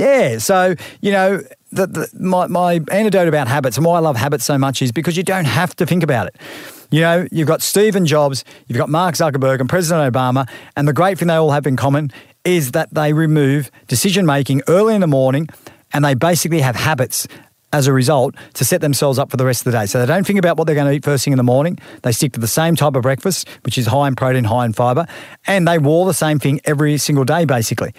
Yeah, 0.00 0.38
so 0.38 0.74
you 1.02 1.12
know, 1.12 1.42
the, 1.72 1.86
the, 1.86 2.10
my 2.18 2.46
my 2.46 2.80
anecdote 2.90 3.28
about 3.28 3.48
habits 3.48 3.76
and 3.76 3.84
why 3.84 3.96
I 3.96 4.00
love 4.00 4.16
habits 4.16 4.44
so 4.44 4.56
much 4.56 4.80
is 4.80 4.92
because 4.92 5.14
you 5.14 5.22
don't 5.22 5.44
have 5.44 5.76
to 5.76 5.84
think 5.84 6.02
about 6.02 6.26
it. 6.26 6.36
You 6.90 7.02
know, 7.02 7.26
you've 7.30 7.46
got 7.46 7.60
Stephen 7.60 8.06
Jobs, 8.06 8.42
you've 8.66 8.78
got 8.78 8.88
Mark 8.88 9.14
Zuckerberg, 9.14 9.60
and 9.60 9.68
President 9.68 10.12
Obama, 10.12 10.48
and 10.74 10.88
the 10.88 10.94
great 10.94 11.18
thing 11.18 11.28
they 11.28 11.34
all 11.34 11.50
have 11.50 11.66
in 11.66 11.76
common 11.76 12.10
is 12.44 12.72
that 12.72 12.94
they 12.94 13.12
remove 13.12 13.70
decision 13.88 14.24
making 14.24 14.62
early 14.68 14.94
in 14.94 15.02
the 15.02 15.06
morning, 15.06 15.48
and 15.92 16.02
they 16.02 16.14
basically 16.14 16.62
have 16.62 16.76
habits 16.76 17.28
as 17.72 17.86
a 17.86 17.92
result 17.92 18.34
to 18.54 18.64
set 18.64 18.80
themselves 18.80 19.18
up 19.18 19.30
for 19.30 19.36
the 19.36 19.44
rest 19.46 19.60
of 19.66 19.72
the 19.72 19.78
day. 19.78 19.86
So 19.86 20.00
they 20.00 20.06
don't 20.06 20.26
think 20.26 20.38
about 20.38 20.56
what 20.56 20.66
they're 20.66 20.74
going 20.74 20.88
to 20.88 20.92
eat 20.92 21.04
first 21.04 21.24
thing 21.24 21.32
in 21.32 21.36
the 21.36 21.42
morning. 21.44 21.78
They 22.02 22.12
stick 22.12 22.32
to 22.32 22.40
the 22.40 22.48
same 22.48 22.74
type 22.76 22.96
of 22.96 23.02
breakfast, 23.02 23.48
which 23.64 23.78
is 23.78 23.86
high 23.86 24.08
in 24.08 24.16
protein, 24.16 24.44
high 24.44 24.64
in 24.64 24.72
fiber, 24.72 25.06
and 25.46 25.66
they 25.68 25.78
wore 25.78 26.06
the 26.06 26.14
same 26.14 26.38
thing 26.38 26.60
every 26.64 26.98
single 26.98 27.24
day, 27.24 27.44
basically. 27.44 27.92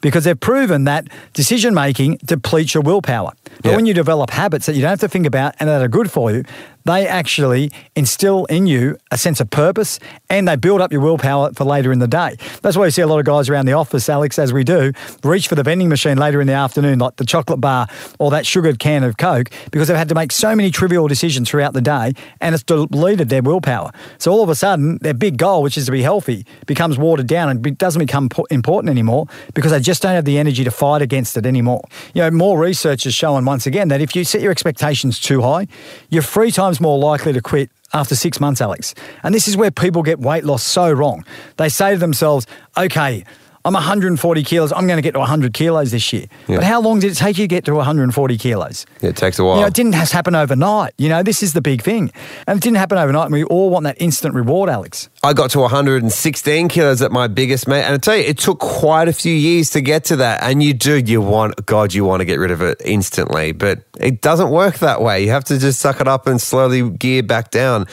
Because 0.00 0.24
they've 0.24 0.38
proven 0.40 0.84
that 0.84 1.08
decision 1.34 1.74
making 1.74 2.18
depletes 2.24 2.72
your 2.72 2.82
willpower. 2.82 3.32
But 3.62 3.70
Yeah. 3.70 3.76
when 3.76 3.84
you 3.84 3.92
develop 3.92 4.30
habits 4.30 4.64
that 4.66 4.74
you 4.74 4.80
don't 4.80 4.90
have 4.90 5.00
to 5.00 5.08
think 5.08 5.26
about 5.26 5.54
and 5.60 5.68
that 5.68 5.82
are 5.82 5.88
good 5.88 6.10
for 6.10 6.32
you, 6.32 6.44
they 6.84 7.06
actually 7.06 7.70
instill 7.96 8.44
in 8.46 8.66
you 8.66 8.98
a 9.10 9.18
sense 9.18 9.40
of 9.40 9.50
purpose 9.50 9.98
and 10.28 10.46
they 10.46 10.56
build 10.56 10.80
up 10.80 10.92
your 10.92 11.00
willpower 11.00 11.52
for 11.52 11.64
later 11.64 11.92
in 11.92 11.98
the 11.98 12.08
day. 12.08 12.36
That's 12.62 12.76
why 12.76 12.84
you 12.86 12.90
see 12.90 13.02
a 13.02 13.06
lot 13.06 13.18
of 13.18 13.24
guys 13.24 13.48
around 13.48 13.66
the 13.66 13.72
office, 13.72 14.08
Alex, 14.08 14.38
as 14.38 14.52
we 14.52 14.64
do, 14.64 14.92
reach 15.24 15.48
for 15.48 15.54
the 15.54 15.62
vending 15.62 15.88
machine 15.88 16.18
later 16.18 16.40
in 16.40 16.46
the 16.46 16.52
afternoon, 16.52 16.98
like 16.98 17.16
the 17.16 17.24
chocolate 17.24 17.60
bar 17.60 17.88
or 18.18 18.30
that 18.30 18.46
sugared 18.46 18.78
can 18.78 19.04
of 19.04 19.16
Coke, 19.16 19.50
because 19.70 19.88
they've 19.88 19.96
had 19.96 20.08
to 20.08 20.14
make 20.14 20.32
so 20.32 20.54
many 20.54 20.70
trivial 20.70 21.08
decisions 21.08 21.48
throughout 21.48 21.72
the 21.72 21.80
day 21.80 22.12
and 22.40 22.54
it's 22.54 22.64
depleted 22.64 23.28
their 23.28 23.42
willpower. 23.42 23.92
So 24.18 24.32
all 24.32 24.42
of 24.42 24.48
a 24.48 24.54
sudden, 24.54 24.98
their 25.00 25.14
big 25.14 25.38
goal, 25.38 25.62
which 25.62 25.78
is 25.78 25.86
to 25.86 25.92
be 25.92 26.02
healthy, 26.02 26.44
becomes 26.66 26.98
watered 26.98 27.26
down 27.26 27.48
and 27.48 27.78
doesn't 27.78 28.00
become 28.00 28.28
important 28.50 28.90
anymore 28.90 29.26
because 29.54 29.70
they 29.70 29.80
just 29.80 30.02
don't 30.02 30.14
have 30.14 30.24
the 30.24 30.38
energy 30.38 30.64
to 30.64 30.70
fight 30.70 31.02
against 31.02 31.36
it 31.36 31.46
anymore. 31.46 31.82
You 32.14 32.22
know, 32.22 32.30
more 32.30 32.58
research 32.58 33.04
has 33.04 33.14
shown 33.14 33.44
once 33.44 33.66
again 33.66 33.88
that 33.88 34.00
if 34.00 34.16
you 34.16 34.24
set 34.24 34.40
your 34.40 34.50
expectations 34.50 35.18
too 35.18 35.42
high, 35.42 35.66
your 36.08 36.22
free 36.22 36.50
three 36.50 36.50
times 36.70 36.80
more 36.80 36.98
likely 36.98 37.32
to 37.32 37.42
quit 37.42 37.68
after 37.92 38.14
six 38.14 38.38
months, 38.38 38.60
Alex. 38.60 38.94
And 39.24 39.34
this 39.34 39.48
is 39.48 39.56
where 39.56 39.72
people 39.72 40.04
get 40.04 40.20
weight 40.20 40.44
loss 40.44 40.62
so 40.62 40.92
wrong. 40.92 41.24
They 41.56 41.68
say 41.68 41.94
to 41.94 41.98
themselves, 41.98 42.46
okay, 42.76 43.24
I'm 43.64 43.74
140 43.74 44.42
kilos. 44.42 44.72
I'm 44.72 44.86
going 44.86 44.96
to 44.96 45.02
get 45.02 45.12
to 45.12 45.18
100 45.18 45.52
kilos 45.52 45.90
this 45.90 46.12
year. 46.14 46.26
Yeah. 46.48 46.56
But 46.56 46.64
how 46.64 46.80
long 46.80 46.98
did 47.00 47.12
it 47.12 47.16
take 47.16 47.36
you 47.36 47.44
to 47.44 47.48
get 47.48 47.66
to 47.66 47.74
140 47.74 48.38
kilos? 48.38 48.86
Yeah, 49.02 49.10
it 49.10 49.16
takes 49.16 49.38
a 49.38 49.44
while. 49.44 49.56
You 49.56 49.60
know, 49.62 49.66
it 49.66 49.74
didn't 49.74 49.92
just 49.92 50.12
happen 50.12 50.34
overnight. 50.34 50.94
You 50.96 51.10
know, 51.10 51.22
this 51.22 51.42
is 51.42 51.52
the 51.52 51.60
big 51.60 51.82
thing. 51.82 52.10
And 52.46 52.56
it 52.56 52.62
didn't 52.62 52.78
happen 52.78 52.96
overnight. 52.96 53.26
And 53.26 53.34
we 53.34 53.44
all 53.44 53.68
want 53.68 53.84
that 53.84 54.00
instant 54.00 54.34
reward, 54.34 54.70
Alex. 54.70 55.10
I 55.22 55.34
got 55.34 55.50
to 55.50 55.60
116 55.60 56.68
kilos 56.68 57.02
at 57.02 57.12
my 57.12 57.26
biggest, 57.26 57.68
mate. 57.68 57.82
And 57.82 57.94
I 57.94 57.98
tell 57.98 58.16
you, 58.16 58.22
it 58.22 58.38
took 58.38 58.60
quite 58.60 59.08
a 59.08 59.12
few 59.12 59.34
years 59.34 59.68
to 59.70 59.82
get 59.82 60.04
to 60.04 60.16
that. 60.16 60.42
And 60.42 60.62
you 60.62 60.72
do, 60.72 60.96
you 60.96 61.20
want, 61.20 61.66
God, 61.66 61.92
you 61.92 62.06
want 62.06 62.20
to 62.20 62.24
get 62.24 62.38
rid 62.38 62.50
of 62.50 62.62
it 62.62 62.80
instantly. 62.82 63.52
But 63.52 63.82
it 63.98 64.22
doesn't 64.22 64.50
work 64.50 64.78
that 64.78 65.02
way. 65.02 65.22
You 65.22 65.32
have 65.32 65.44
to 65.44 65.58
just 65.58 65.80
suck 65.80 66.00
it 66.00 66.08
up 66.08 66.26
and 66.26 66.40
slowly 66.40 66.88
gear 66.88 67.22
back 67.22 67.50
down. 67.50 67.86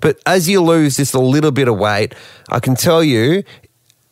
But 0.00 0.18
as 0.24 0.48
you 0.48 0.62
lose 0.62 0.96
just 0.96 1.12
a 1.12 1.20
little 1.20 1.50
bit 1.50 1.68
of 1.68 1.76
weight, 1.76 2.14
I 2.48 2.58
can 2.58 2.74
tell 2.74 3.04
you, 3.04 3.44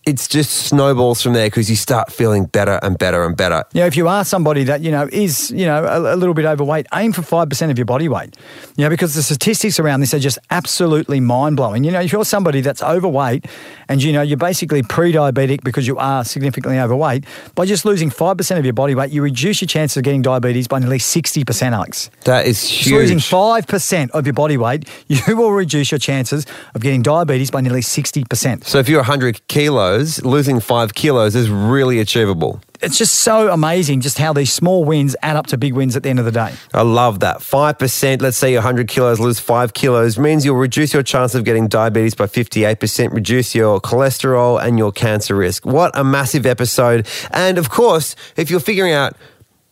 it's 0.09 0.27
just 0.27 0.51
snowballs 0.69 1.21
from 1.21 1.35
there 1.35 1.49
because 1.49 1.69
you 1.69 1.77
start 1.77 2.11
feeling 2.11 2.47
better 2.47 2.81
and 2.83 2.97
better 2.97 3.27
and 3.27 3.37
better. 3.37 3.63
You 3.75 3.83
know, 3.83 3.87
if 3.87 3.95
you 3.95 4.09
are 4.09 4.25
somebody 4.25 4.65
that, 4.65 4.81
you 4.81 4.91
know, 4.91 5.07
is, 5.13 5.51
you 5.51 5.67
know, 5.67 5.85
a, 5.85 6.15
a 6.15 6.17
little 6.17 6.33
bit 6.33 6.47
overweight, 6.47 6.87
aim 6.95 7.13
for 7.13 7.21
5% 7.21 7.71
of 7.71 7.77
your 7.77 7.85
body 7.85 8.09
weight. 8.09 8.35
You 8.79 8.85
know, 8.85 8.91
because 8.91 9.15
the 9.15 9.23
statistics 9.23 9.79
around 9.79 10.01
this 10.01 10.15
are 10.15 10.19
just 10.19 10.39
absolutely 10.51 11.21
mind 11.21 11.57
blowing. 11.57 11.85
You 11.85 11.91
know, 11.91 12.01
if 12.01 12.11
you're 12.11 12.25
somebody 12.25 12.63
that's 12.63 12.83
overweight 12.83 13.45
and, 13.91 14.03
you 14.03 14.15
know, 14.15 14.23
you're 14.23 14.39
basically 14.39 14.83
pre 14.83 15.13
diabetic 15.13 15.63
because 15.63 15.87
you 15.87 15.99
are 15.99 16.25
significantly 16.25 16.81
overweight, 16.81 17.27
by 17.55 17.67
just 17.67 17.85
losing 17.85 18.09
5% 18.09 18.59
of 18.59 18.65
your 18.65 18.73
body 18.73 18.95
weight, 18.95 19.11
you 19.11 19.21
reduce 19.21 19.61
your 19.61 19.69
chances 19.69 19.99
of 19.99 20.05
getting 20.05 20.23
diabetes 20.23 20.69
by 20.69 20.79
nearly 20.79 20.99
60%, 20.99 21.73
Alex. 21.73 22.09
That 22.25 22.47
is 22.47 22.67
Just 22.67 22.91
losing 22.91 23.19
5% 23.19 24.11
of 24.13 24.27
your 24.27 24.33
body 24.33 24.57
weight, 24.57 24.89
you 25.09 25.37
will 25.37 25.53
reduce 25.53 25.91
your 25.91 25.99
chances 25.99 26.47
of 26.75 26.81
getting 26.81 27.03
diabetes 27.03 27.51
by 27.51 27.61
nearly 27.61 27.83
60%. 27.83 28.65
So 28.65 28.79
if 28.79 28.89
you're 28.89 29.01
100 29.01 29.47
kilos, 29.49 29.98
kilos, 29.99 30.25
losing 30.25 30.61
five 30.61 30.95
kilos 30.95 31.35
is 31.35 31.51
really 31.51 32.01
achievable. 32.01 32.61
It's 32.81 32.97
just 32.97 33.17
so 33.17 33.51
amazing 33.53 34.03
just 34.03 34.19
how 34.19 34.33
these 34.33 34.53
small 34.53 34.85
wins 34.85 35.17
add 35.23 35.35
up 35.35 35.49
to 35.49 35.59
big 35.59 35.73
wins 35.73 35.97
at 35.97 36.05
the 36.05 36.11
end 36.11 36.21
of 36.21 36.25
the 36.25 36.31
day. 36.31 36.55
I 36.73 36.83
love 36.83 37.21
that. 37.21 37.39
5%, 37.39 38.23
let's 38.23 38.37
say 38.37 38.53
you're 38.53 38.61
100 38.61 38.87
kilos, 38.87 39.19
lose 39.19 39.41
5 39.41 39.75
kilos, 39.75 40.17
means 40.17 40.45
you'll 40.45 40.57
reduce 40.57 40.95
your 40.95 41.03
chance 41.03 41.35
of 41.35 41.45
getting 41.45 41.67
diabetes 41.67 42.15
by 42.15 42.27
58%, 42.27 43.13
reduce 43.13 43.55
your 43.55 43.81
cholesterol 43.81 44.63
and 44.63 44.79
your 44.79 44.93
cancer 44.93 45.35
risk. 45.35 45.67
What 45.67 45.91
a 45.99 46.05
massive 46.05 46.47
episode. 46.47 47.09
And 47.33 47.59
of 47.59 47.69
course, 47.69 48.15
if 48.37 48.49
you're 48.49 48.61
figuring 48.61 48.93
out, 48.93 49.17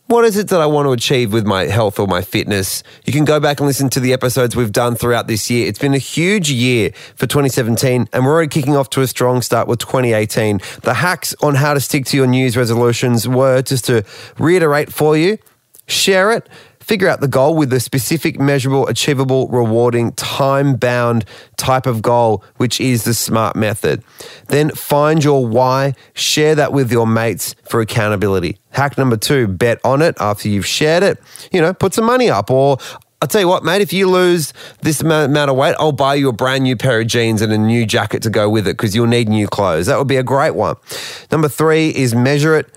what 0.07 0.23
is 0.23 0.37
it 0.37 0.47
that 0.49 0.61
I 0.61 0.65
want 0.65 0.87
to 0.87 0.93
achieve 0.93 1.33
with 1.33 1.45
my 1.45 1.65
health 1.65 1.99
or 1.99 2.07
my 2.07 2.21
fitness? 2.21 2.81
You 3.05 3.11
can 3.11 3.25
go 3.25 3.39
back 3.39 3.59
and 3.59 3.67
listen 3.67 3.89
to 3.89 3.99
the 3.99 4.13
episodes 4.13 4.55
we've 4.55 4.71
done 4.71 4.95
throughout 4.95 5.27
this 5.27 5.49
year. 5.49 5.67
It's 5.67 5.79
been 5.79 5.93
a 5.93 5.99
huge 5.99 6.49
year 6.49 6.91
for 7.15 7.27
2017, 7.27 8.07
and 8.13 8.25
we're 8.25 8.31
already 8.31 8.47
kicking 8.47 8.77
off 8.77 8.89
to 8.91 9.01
a 9.01 9.07
strong 9.07 9.41
start 9.41 9.67
with 9.67 9.79
2018. 9.79 10.61
The 10.83 10.93
hacks 10.93 11.35
on 11.41 11.55
how 11.55 11.73
to 11.73 11.81
stick 11.81 12.05
to 12.05 12.17
your 12.17 12.27
New 12.27 12.39
Year's 12.39 12.55
resolutions 12.55 13.27
were 13.27 13.61
just 13.61 13.85
to 13.85 14.05
reiterate 14.37 14.91
for 14.91 15.17
you 15.17 15.37
share 15.87 16.31
it, 16.31 16.47
figure 16.87 17.09
out 17.09 17.19
the 17.19 17.27
goal 17.27 17.55
with 17.55 17.71
a 17.73 17.81
specific, 17.81 18.39
measurable, 18.39 18.87
achievable, 18.87 19.49
rewarding, 19.49 20.13
time 20.13 20.75
bound 20.75 21.25
type 21.57 21.85
of 21.85 22.01
goal, 22.01 22.43
which 22.55 22.79
is 22.79 23.03
the 23.03 23.13
SMART 23.13 23.57
method. 23.57 24.01
Then 24.47 24.69
find 24.69 25.21
your 25.21 25.45
why, 25.45 25.95
share 26.13 26.55
that 26.55 26.71
with 26.71 26.89
your 26.89 27.05
mates 27.05 27.55
for 27.69 27.81
accountability. 27.81 28.57
Hack 28.69 28.97
number 28.97 29.17
two, 29.17 29.47
bet 29.47 29.79
on 29.83 30.01
it 30.01 30.15
after 30.21 30.47
you've 30.47 30.65
shared 30.65 31.03
it. 31.03 31.19
You 31.51 31.59
know, 31.59 31.73
put 31.73 31.93
some 31.93 32.05
money 32.05 32.29
up 32.29 32.49
or 32.49 32.77
I'll 33.21 33.27
tell 33.27 33.41
you 33.41 33.47
what, 33.47 33.63
mate, 33.65 33.81
if 33.81 33.91
you 33.91 34.07
lose 34.07 34.53
this 34.81 35.01
amount 35.01 35.35
of 35.35 35.57
weight, 35.57 35.75
I'll 35.79 35.91
buy 35.91 36.15
you 36.15 36.29
a 36.29 36.33
brand 36.33 36.63
new 36.63 36.77
pair 36.77 37.01
of 37.01 37.07
jeans 37.07 37.41
and 37.41 37.51
a 37.51 37.57
new 37.57 37.85
jacket 37.85 38.21
to 38.23 38.29
go 38.29 38.47
with 38.47 38.67
it 38.67 38.77
because 38.77 38.95
you'll 38.95 39.07
need 39.07 39.27
new 39.27 39.47
clothes. 39.47 39.87
That 39.87 39.97
would 39.97 40.07
be 40.07 40.17
a 40.17 40.23
great 40.23 40.55
one. 40.55 40.75
Number 41.31 41.49
three 41.49 41.89
is 41.89 42.15
measure 42.15 42.55
it 42.55 42.69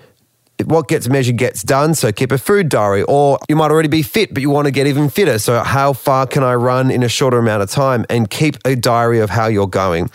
what 0.63 0.87
gets 0.87 1.07
measured 1.07 1.37
gets 1.37 1.63
done. 1.63 1.93
So 1.93 2.11
keep 2.11 2.31
a 2.31 2.37
food 2.37 2.69
diary, 2.69 3.03
or 3.03 3.39
you 3.49 3.55
might 3.55 3.71
already 3.71 3.89
be 3.89 4.01
fit, 4.01 4.33
but 4.33 4.41
you 4.41 4.49
want 4.49 4.65
to 4.65 4.71
get 4.71 4.87
even 4.87 5.09
fitter. 5.09 5.39
So, 5.39 5.63
how 5.63 5.93
far 5.93 6.27
can 6.27 6.43
I 6.43 6.55
run 6.55 6.91
in 6.91 7.03
a 7.03 7.09
shorter 7.09 7.37
amount 7.37 7.63
of 7.63 7.69
time? 7.69 8.05
And 8.09 8.29
keep 8.29 8.57
a 8.65 8.75
diary 8.75 9.19
of 9.19 9.29
how 9.29 9.47
you're 9.47 9.67
going. 9.67 10.09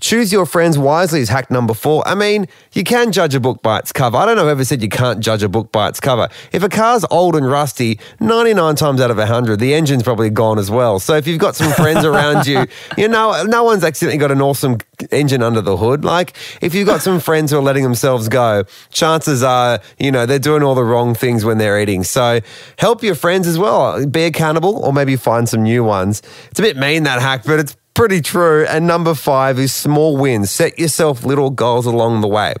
Choose 0.00 0.32
your 0.32 0.44
friends 0.44 0.78
wisely 0.78 1.20
is 1.20 1.28
hack 1.28 1.50
number 1.50 1.72
four. 1.72 2.06
I 2.06 2.14
mean, 2.14 2.46
you 2.72 2.84
can 2.84 3.12
judge 3.12 3.34
a 3.34 3.40
book 3.40 3.62
by 3.62 3.78
its 3.78 3.92
cover. 3.92 4.16
I 4.16 4.26
don't 4.26 4.36
know 4.36 4.44
whoever 4.44 4.64
said 4.64 4.82
you 4.82 4.88
can't 4.88 5.20
judge 5.20 5.42
a 5.42 5.48
book 5.48 5.72
by 5.72 5.88
its 5.88 6.00
cover. 6.00 6.28
If 6.52 6.62
a 6.62 6.68
car's 6.68 7.04
old 7.10 7.34
and 7.34 7.48
rusty, 7.48 7.98
99 8.20 8.76
times 8.76 9.00
out 9.00 9.10
of 9.10 9.16
100, 9.16 9.58
the 9.58 9.72
engine's 9.72 10.02
probably 10.02 10.28
gone 10.28 10.58
as 10.58 10.70
well. 10.70 10.98
So 10.98 11.16
if 11.16 11.26
you've 11.26 11.40
got 11.40 11.56
some 11.56 11.72
friends 11.72 12.04
around 12.04 12.46
you, 12.46 12.66
you 12.98 13.08
know, 13.08 13.42
no 13.44 13.64
one's 13.64 13.84
accidentally 13.84 14.18
got 14.18 14.30
an 14.30 14.42
awesome 14.42 14.78
engine 15.10 15.42
under 15.42 15.62
the 15.62 15.76
hood. 15.76 16.04
Like, 16.04 16.36
if 16.60 16.74
you've 16.74 16.86
got 16.86 17.00
some 17.00 17.18
friends 17.18 17.50
who 17.50 17.58
are 17.58 17.62
letting 17.62 17.82
themselves 17.82 18.28
go, 18.28 18.64
chances 18.90 19.42
are, 19.42 19.80
you 19.98 20.10
know, 20.10 20.26
they're 20.26 20.38
doing 20.38 20.62
all 20.62 20.74
the 20.74 20.84
wrong 20.84 21.14
things 21.14 21.44
when 21.44 21.58
they're 21.58 21.80
eating. 21.80 22.04
So 22.04 22.40
help 22.78 23.02
your 23.02 23.14
friends 23.14 23.46
as 23.46 23.58
well. 23.58 24.06
Be 24.06 24.24
accountable 24.24 24.84
or 24.84 24.92
maybe 24.92 25.16
find 25.16 25.48
some 25.48 25.62
new 25.62 25.82
ones. 25.82 26.22
It's 26.50 26.60
a 26.60 26.62
bit 26.62 26.76
mean, 26.76 27.04
that 27.04 27.20
hack, 27.20 27.44
but 27.44 27.60
it's 27.60 27.76
pretty 27.96 28.20
true. 28.20 28.66
And 28.66 28.86
number 28.86 29.14
five 29.14 29.58
is 29.58 29.72
small 29.72 30.18
wins. 30.18 30.50
Set 30.50 30.78
yourself 30.78 31.24
little 31.24 31.48
goals 31.48 31.86
along 31.86 32.20
the 32.20 32.28
way. 32.28 32.54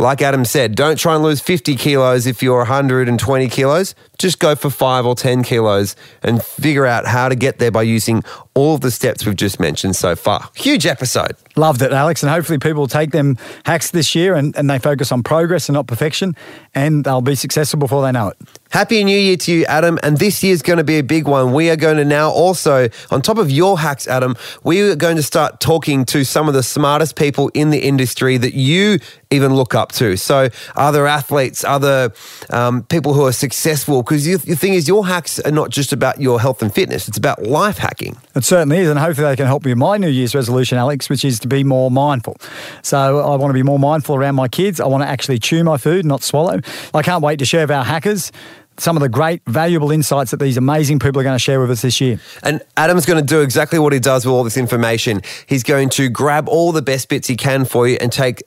Like 0.00 0.20
Adam 0.20 0.44
said, 0.44 0.74
don't 0.74 0.98
try 0.98 1.14
and 1.14 1.22
lose 1.22 1.40
50 1.40 1.76
kilos 1.76 2.26
if 2.26 2.42
you're 2.42 2.58
120 2.58 3.48
kilos. 3.48 3.94
Just 4.18 4.40
go 4.40 4.56
for 4.56 4.68
five 4.68 5.06
or 5.06 5.14
10 5.14 5.44
kilos 5.44 5.94
and 6.24 6.42
figure 6.42 6.84
out 6.84 7.06
how 7.06 7.28
to 7.28 7.36
get 7.36 7.58
there 7.58 7.70
by 7.70 7.82
using 7.82 8.24
all 8.54 8.76
the 8.76 8.90
steps 8.90 9.24
we've 9.24 9.36
just 9.36 9.60
mentioned 9.60 9.94
so 9.94 10.16
far. 10.16 10.50
Huge 10.56 10.84
episode. 10.84 11.36
Loved 11.54 11.80
it, 11.80 11.92
Alex. 11.92 12.24
And 12.24 12.32
hopefully 12.32 12.58
people 12.58 12.80
will 12.80 12.88
take 12.88 13.12
them 13.12 13.38
hacks 13.64 13.92
this 13.92 14.16
year 14.16 14.34
and, 14.34 14.56
and 14.56 14.68
they 14.68 14.80
focus 14.80 15.12
on 15.12 15.22
progress 15.22 15.68
and 15.68 15.74
not 15.74 15.86
perfection 15.86 16.34
and 16.74 17.04
they'll 17.04 17.20
be 17.20 17.36
successful 17.36 17.78
before 17.78 18.02
they 18.02 18.10
know 18.10 18.28
it. 18.28 18.36
Happy 18.74 19.04
New 19.04 19.16
Year 19.16 19.36
to 19.36 19.52
you, 19.52 19.64
Adam. 19.66 20.00
And 20.02 20.18
this 20.18 20.42
year's 20.42 20.60
going 20.60 20.78
to 20.78 20.84
be 20.84 20.98
a 20.98 21.04
big 21.04 21.28
one. 21.28 21.52
We 21.52 21.70
are 21.70 21.76
going 21.76 21.96
to 21.98 22.04
now 22.04 22.30
also, 22.30 22.88
on 23.12 23.22
top 23.22 23.38
of 23.38 23.48
your 23.48 23.78
hacks, 23.78 24.08
Adam, 24.08 24.34
we 24.64 24.80
are 24.80 24.96
going 24.96 25.14
to 25.14 25.22
start 25.22 25.60
talking 25.60 26.04
to 26.06 26.24
some 26.24 26.48
of 26.48 26.54
the 26.54 26.62
smartest 26.64 27.14
people 27.14 27.52
in 27.54 27.70
the 27.70 27.78
industry 27.78 28.36
that 28.36 28.54
you 28.54 28.98
even 29.30 29.54
look 29.54 29.76
up 29.76 29.92
to. 29.92 30.16
So, 30.16 30.48
other 30.74 31.06
athletes, 31.06 31.62
other 31.62 32.12
um, 32.50 32.82
people 32.82 33.14
who 33.14 33.24
are 33.26 33.32
successful, 33.32 34.02
because 34.02 34.24
the 34.24 34.56
thing 34.56 34.74
is, 34.74 34.88
your 34.88 35.06
hacks 35.06 35.38
are 35.38 35.52
not 35.52 35.70
just 35.70 35.92
about 35.92 36.20
your 36.20 36.40
health 36.40 36.60
and 36.60 36.74
fitness, 36.74 37.06
it's 37.06 37.18
about 37.18 37.44
life 37.44 37.78
hacking. 37.78 38.16
It 38.34 38.42
certainly 38.42 38.78
is. 38.78 38.90
And 38.90 38.98
hopefully, 38.98 39.28
they 39.28 39.36
can 39.36 39.46
help 39.46 39.64
me 39.64 39.70
with 39.70 39.78
my 39.78 39.98
New 39.98 40.08
Year's 40.08 40.34
resolution, 40.34 40.78
Alex, 40.78 41.08
which 41.08 41.24
is 41.24 41.38
to 41.40 41.48
be 41.48 41.62
more 41.62 41.92
mindful. 41.92 42.38
So, 42.82 43.20
I 43.20 43.36
want 43.36 43.50
to 43.50 43.54
be 43.54 43.62
more 43.62 43.78
mindful 43.78 44.16
around 44.16 44.34
my 44.34 44.48
kids. 44.48 44.80
I 44.80 44.86
want 44.86 45.04
to 45.04 45.08
actually 45.08 45.38
chew 45.38 45.62
my 45.62 45.76
food, 45.76 46.04
not 46.04 46.24
swallow. 46.24 46.58
I 46.92 47.02
can't 47.02 47.22
wait 47.22 47.38
to 47.38 47.44
share 47.44 47.62
with 47.62 47.70
our 47.70 47.84
hackers 47.84 48.32
some 48.78 48.96
of 48.96 49.02
the 49.02 49.08
great, 49.08 49.42
valuable 49.46 49.90
insights 49.90 50.30
that 50.30 50.38
these 50.38 50.56
amazing 50.56 50.98
people 50.98 51.20
are 51.20 51.24
going 51.24 51.34
to 51.34 51.42
share 51.42 51.60
with 51.60 51.70
us 51.70 51.82
this 51.82 52.00
year. 52.00 52.20
And 52.42 52.62
Adam's 52.76 53.06
going 53.06 53.24
to 53.24 53.26
do 53.26 53.40
exactly 53.40 53.78
what 53.78 53.92
he 53.92 54.00
does 54.00 54.24
with 54.24 54.32
all 54.32 54.44
this 54.44 54.56
information. 54.56 55.22
He's 55.46 55.62
going 55.62 55.90
to 55.90 56.08
grab 56.08 56.48
all 56.48 56.72
the 56.72 56.82
best 56.82 57.08
bits 57.08 57.28
he 57.28 57.36
can 57.36 57.64
for 57.64 57.86
you 57.86 57.96
and 58.00 58.12
take 58.12 58.42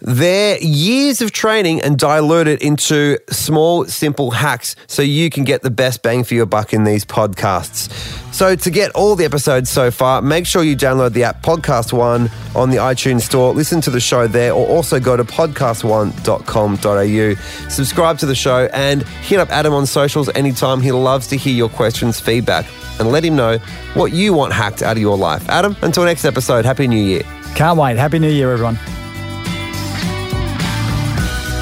their 0.00 0.58
years 0.58 1.20
of 1.20 1.32
training 1.32 1.82
and 1.82 1.98
dilute 1.98 2.46
it 2.48 2.62
into 2.62 3.18
small, 3.30 3.84
simple 3.86 4.30
hacks 4.30 4.76
so 4.86 5.02
you 5.02 5.28
can 5.30 5.44
get 5.44 5.62
the 5.62 5.70
best 5.70 6.02
bang 6.02 6.24
for 6.24 6.34
your 6.34 6.46
buck 6.46 6.72
in 6.72 6.84
these 6.84 7.04
podcasts. 7.04 7.92
So, 8.32 8.54
to 8.54 8.70
get 8.70 8.92
all 8.92 9.16
the 9.16 9.24
episodes 9.24 9.70
so 9.70 9.90
far, 9.90 10.22
make 10.22 10.46
sure 10.46 10.62
you 10.62 10.76
download 10.76 11.12
the 11.12 11.24
app 11.24 11.42
Podcast 11.42 11.92
One 11.92 12.30
on 12.54 12.70
the 12.70 12.76
iTunes 12.76 13.22
Store, 13.22 13.52
listen 13.52 13.80
to 13.82 13.90
the 13.90 14.00
show 14.00 14.26
there, 14.28 14.52
or 14.52 14.66
also 14.68 15.00
go 15.00 15.16
to 15.16 15.24
podcastone.com.au. 15.24 17.68
Subscribe 17.68 18.18
to 18.18 18.26
the 18.26 18.34
show 18.34 18.68
and 18.72 19.02
hit 19.02 19.40
up 19.40 19.50
Adam 19.50 19.74
on 19.74 19.86
socials 19.86 20.28
anytime. 20.34 20.80
He 20.80 20.92
loves 20.92 21.26
to 21.28 21.36
hear 21.36 21.54
your 21.54 21.68
questions, 21.68 22.20
feedback, 22.20 22.66
and 23.00 23.10
let 23.10 23.24
him 23.24 23.34
know 23.34 23.58
what 23.94 24.12
you 24.12 24.32
want 24.32 24.52
hacked 24.52 24.82
out 24.82 24.96
of 24.96 25.02
your 25.02 25.18
life. 25.18 25.48
Adam, 25.48 25.74
until 25.82 26.04
next 26.04 26.24
episode, 26.24 26.64
Happy 26.64 26.86
New 26.86 27.02
Year. 27.02 27.22
Can't 27.54 27.78
wait. 27.78 27.96
Happy 27.96 28.20
New 28.20 28.30
Year, 28.30 28.52
everyone. 28.52 28.78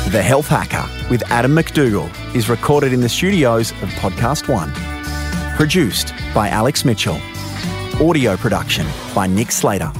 The 0.08 0.22
Health 0.22 0.48
Hacker 0.48 0.88
with 1.10 1.22
Adam 1.30 1.52
MacDougall 1.52 2.08
is 2.34 2.48
recorded 2.48 2.94
in 2.94 3.02
the 3.02 3.10
studios 3.10 3.72
of 3.72 3.90
Podcast 4.00 4.48
One. 4.48 4.72
Produced 5.54 6.14
by 6.34 6.48
Alex 6.48 6.82
Mitchell. 6.82 7.20
Audio 8.00 8.34
production 8.38 8.86
by 9.14 9.26
Nick 9.26 9.52
Slater. 9.52 9.92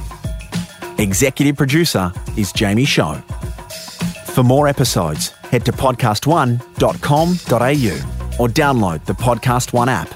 Executive 0.97 1.55
producer 1.55 2.11
is 2.35 2.51
Jamie 2.51 2.85
Show. 2.85 3.13
For 4.33 4.41
more 4.41 4.67
episodes, 4.67 5.29
head 5.51 5.63
to 5.65 5.71
podcastone.com.au 5.71 8.43
or 8.43 8.47
download 8.47 9.05
the 9.05 9.13
Podcast 9.13 9.73
One 9.73 9.89
app 9.89 10.09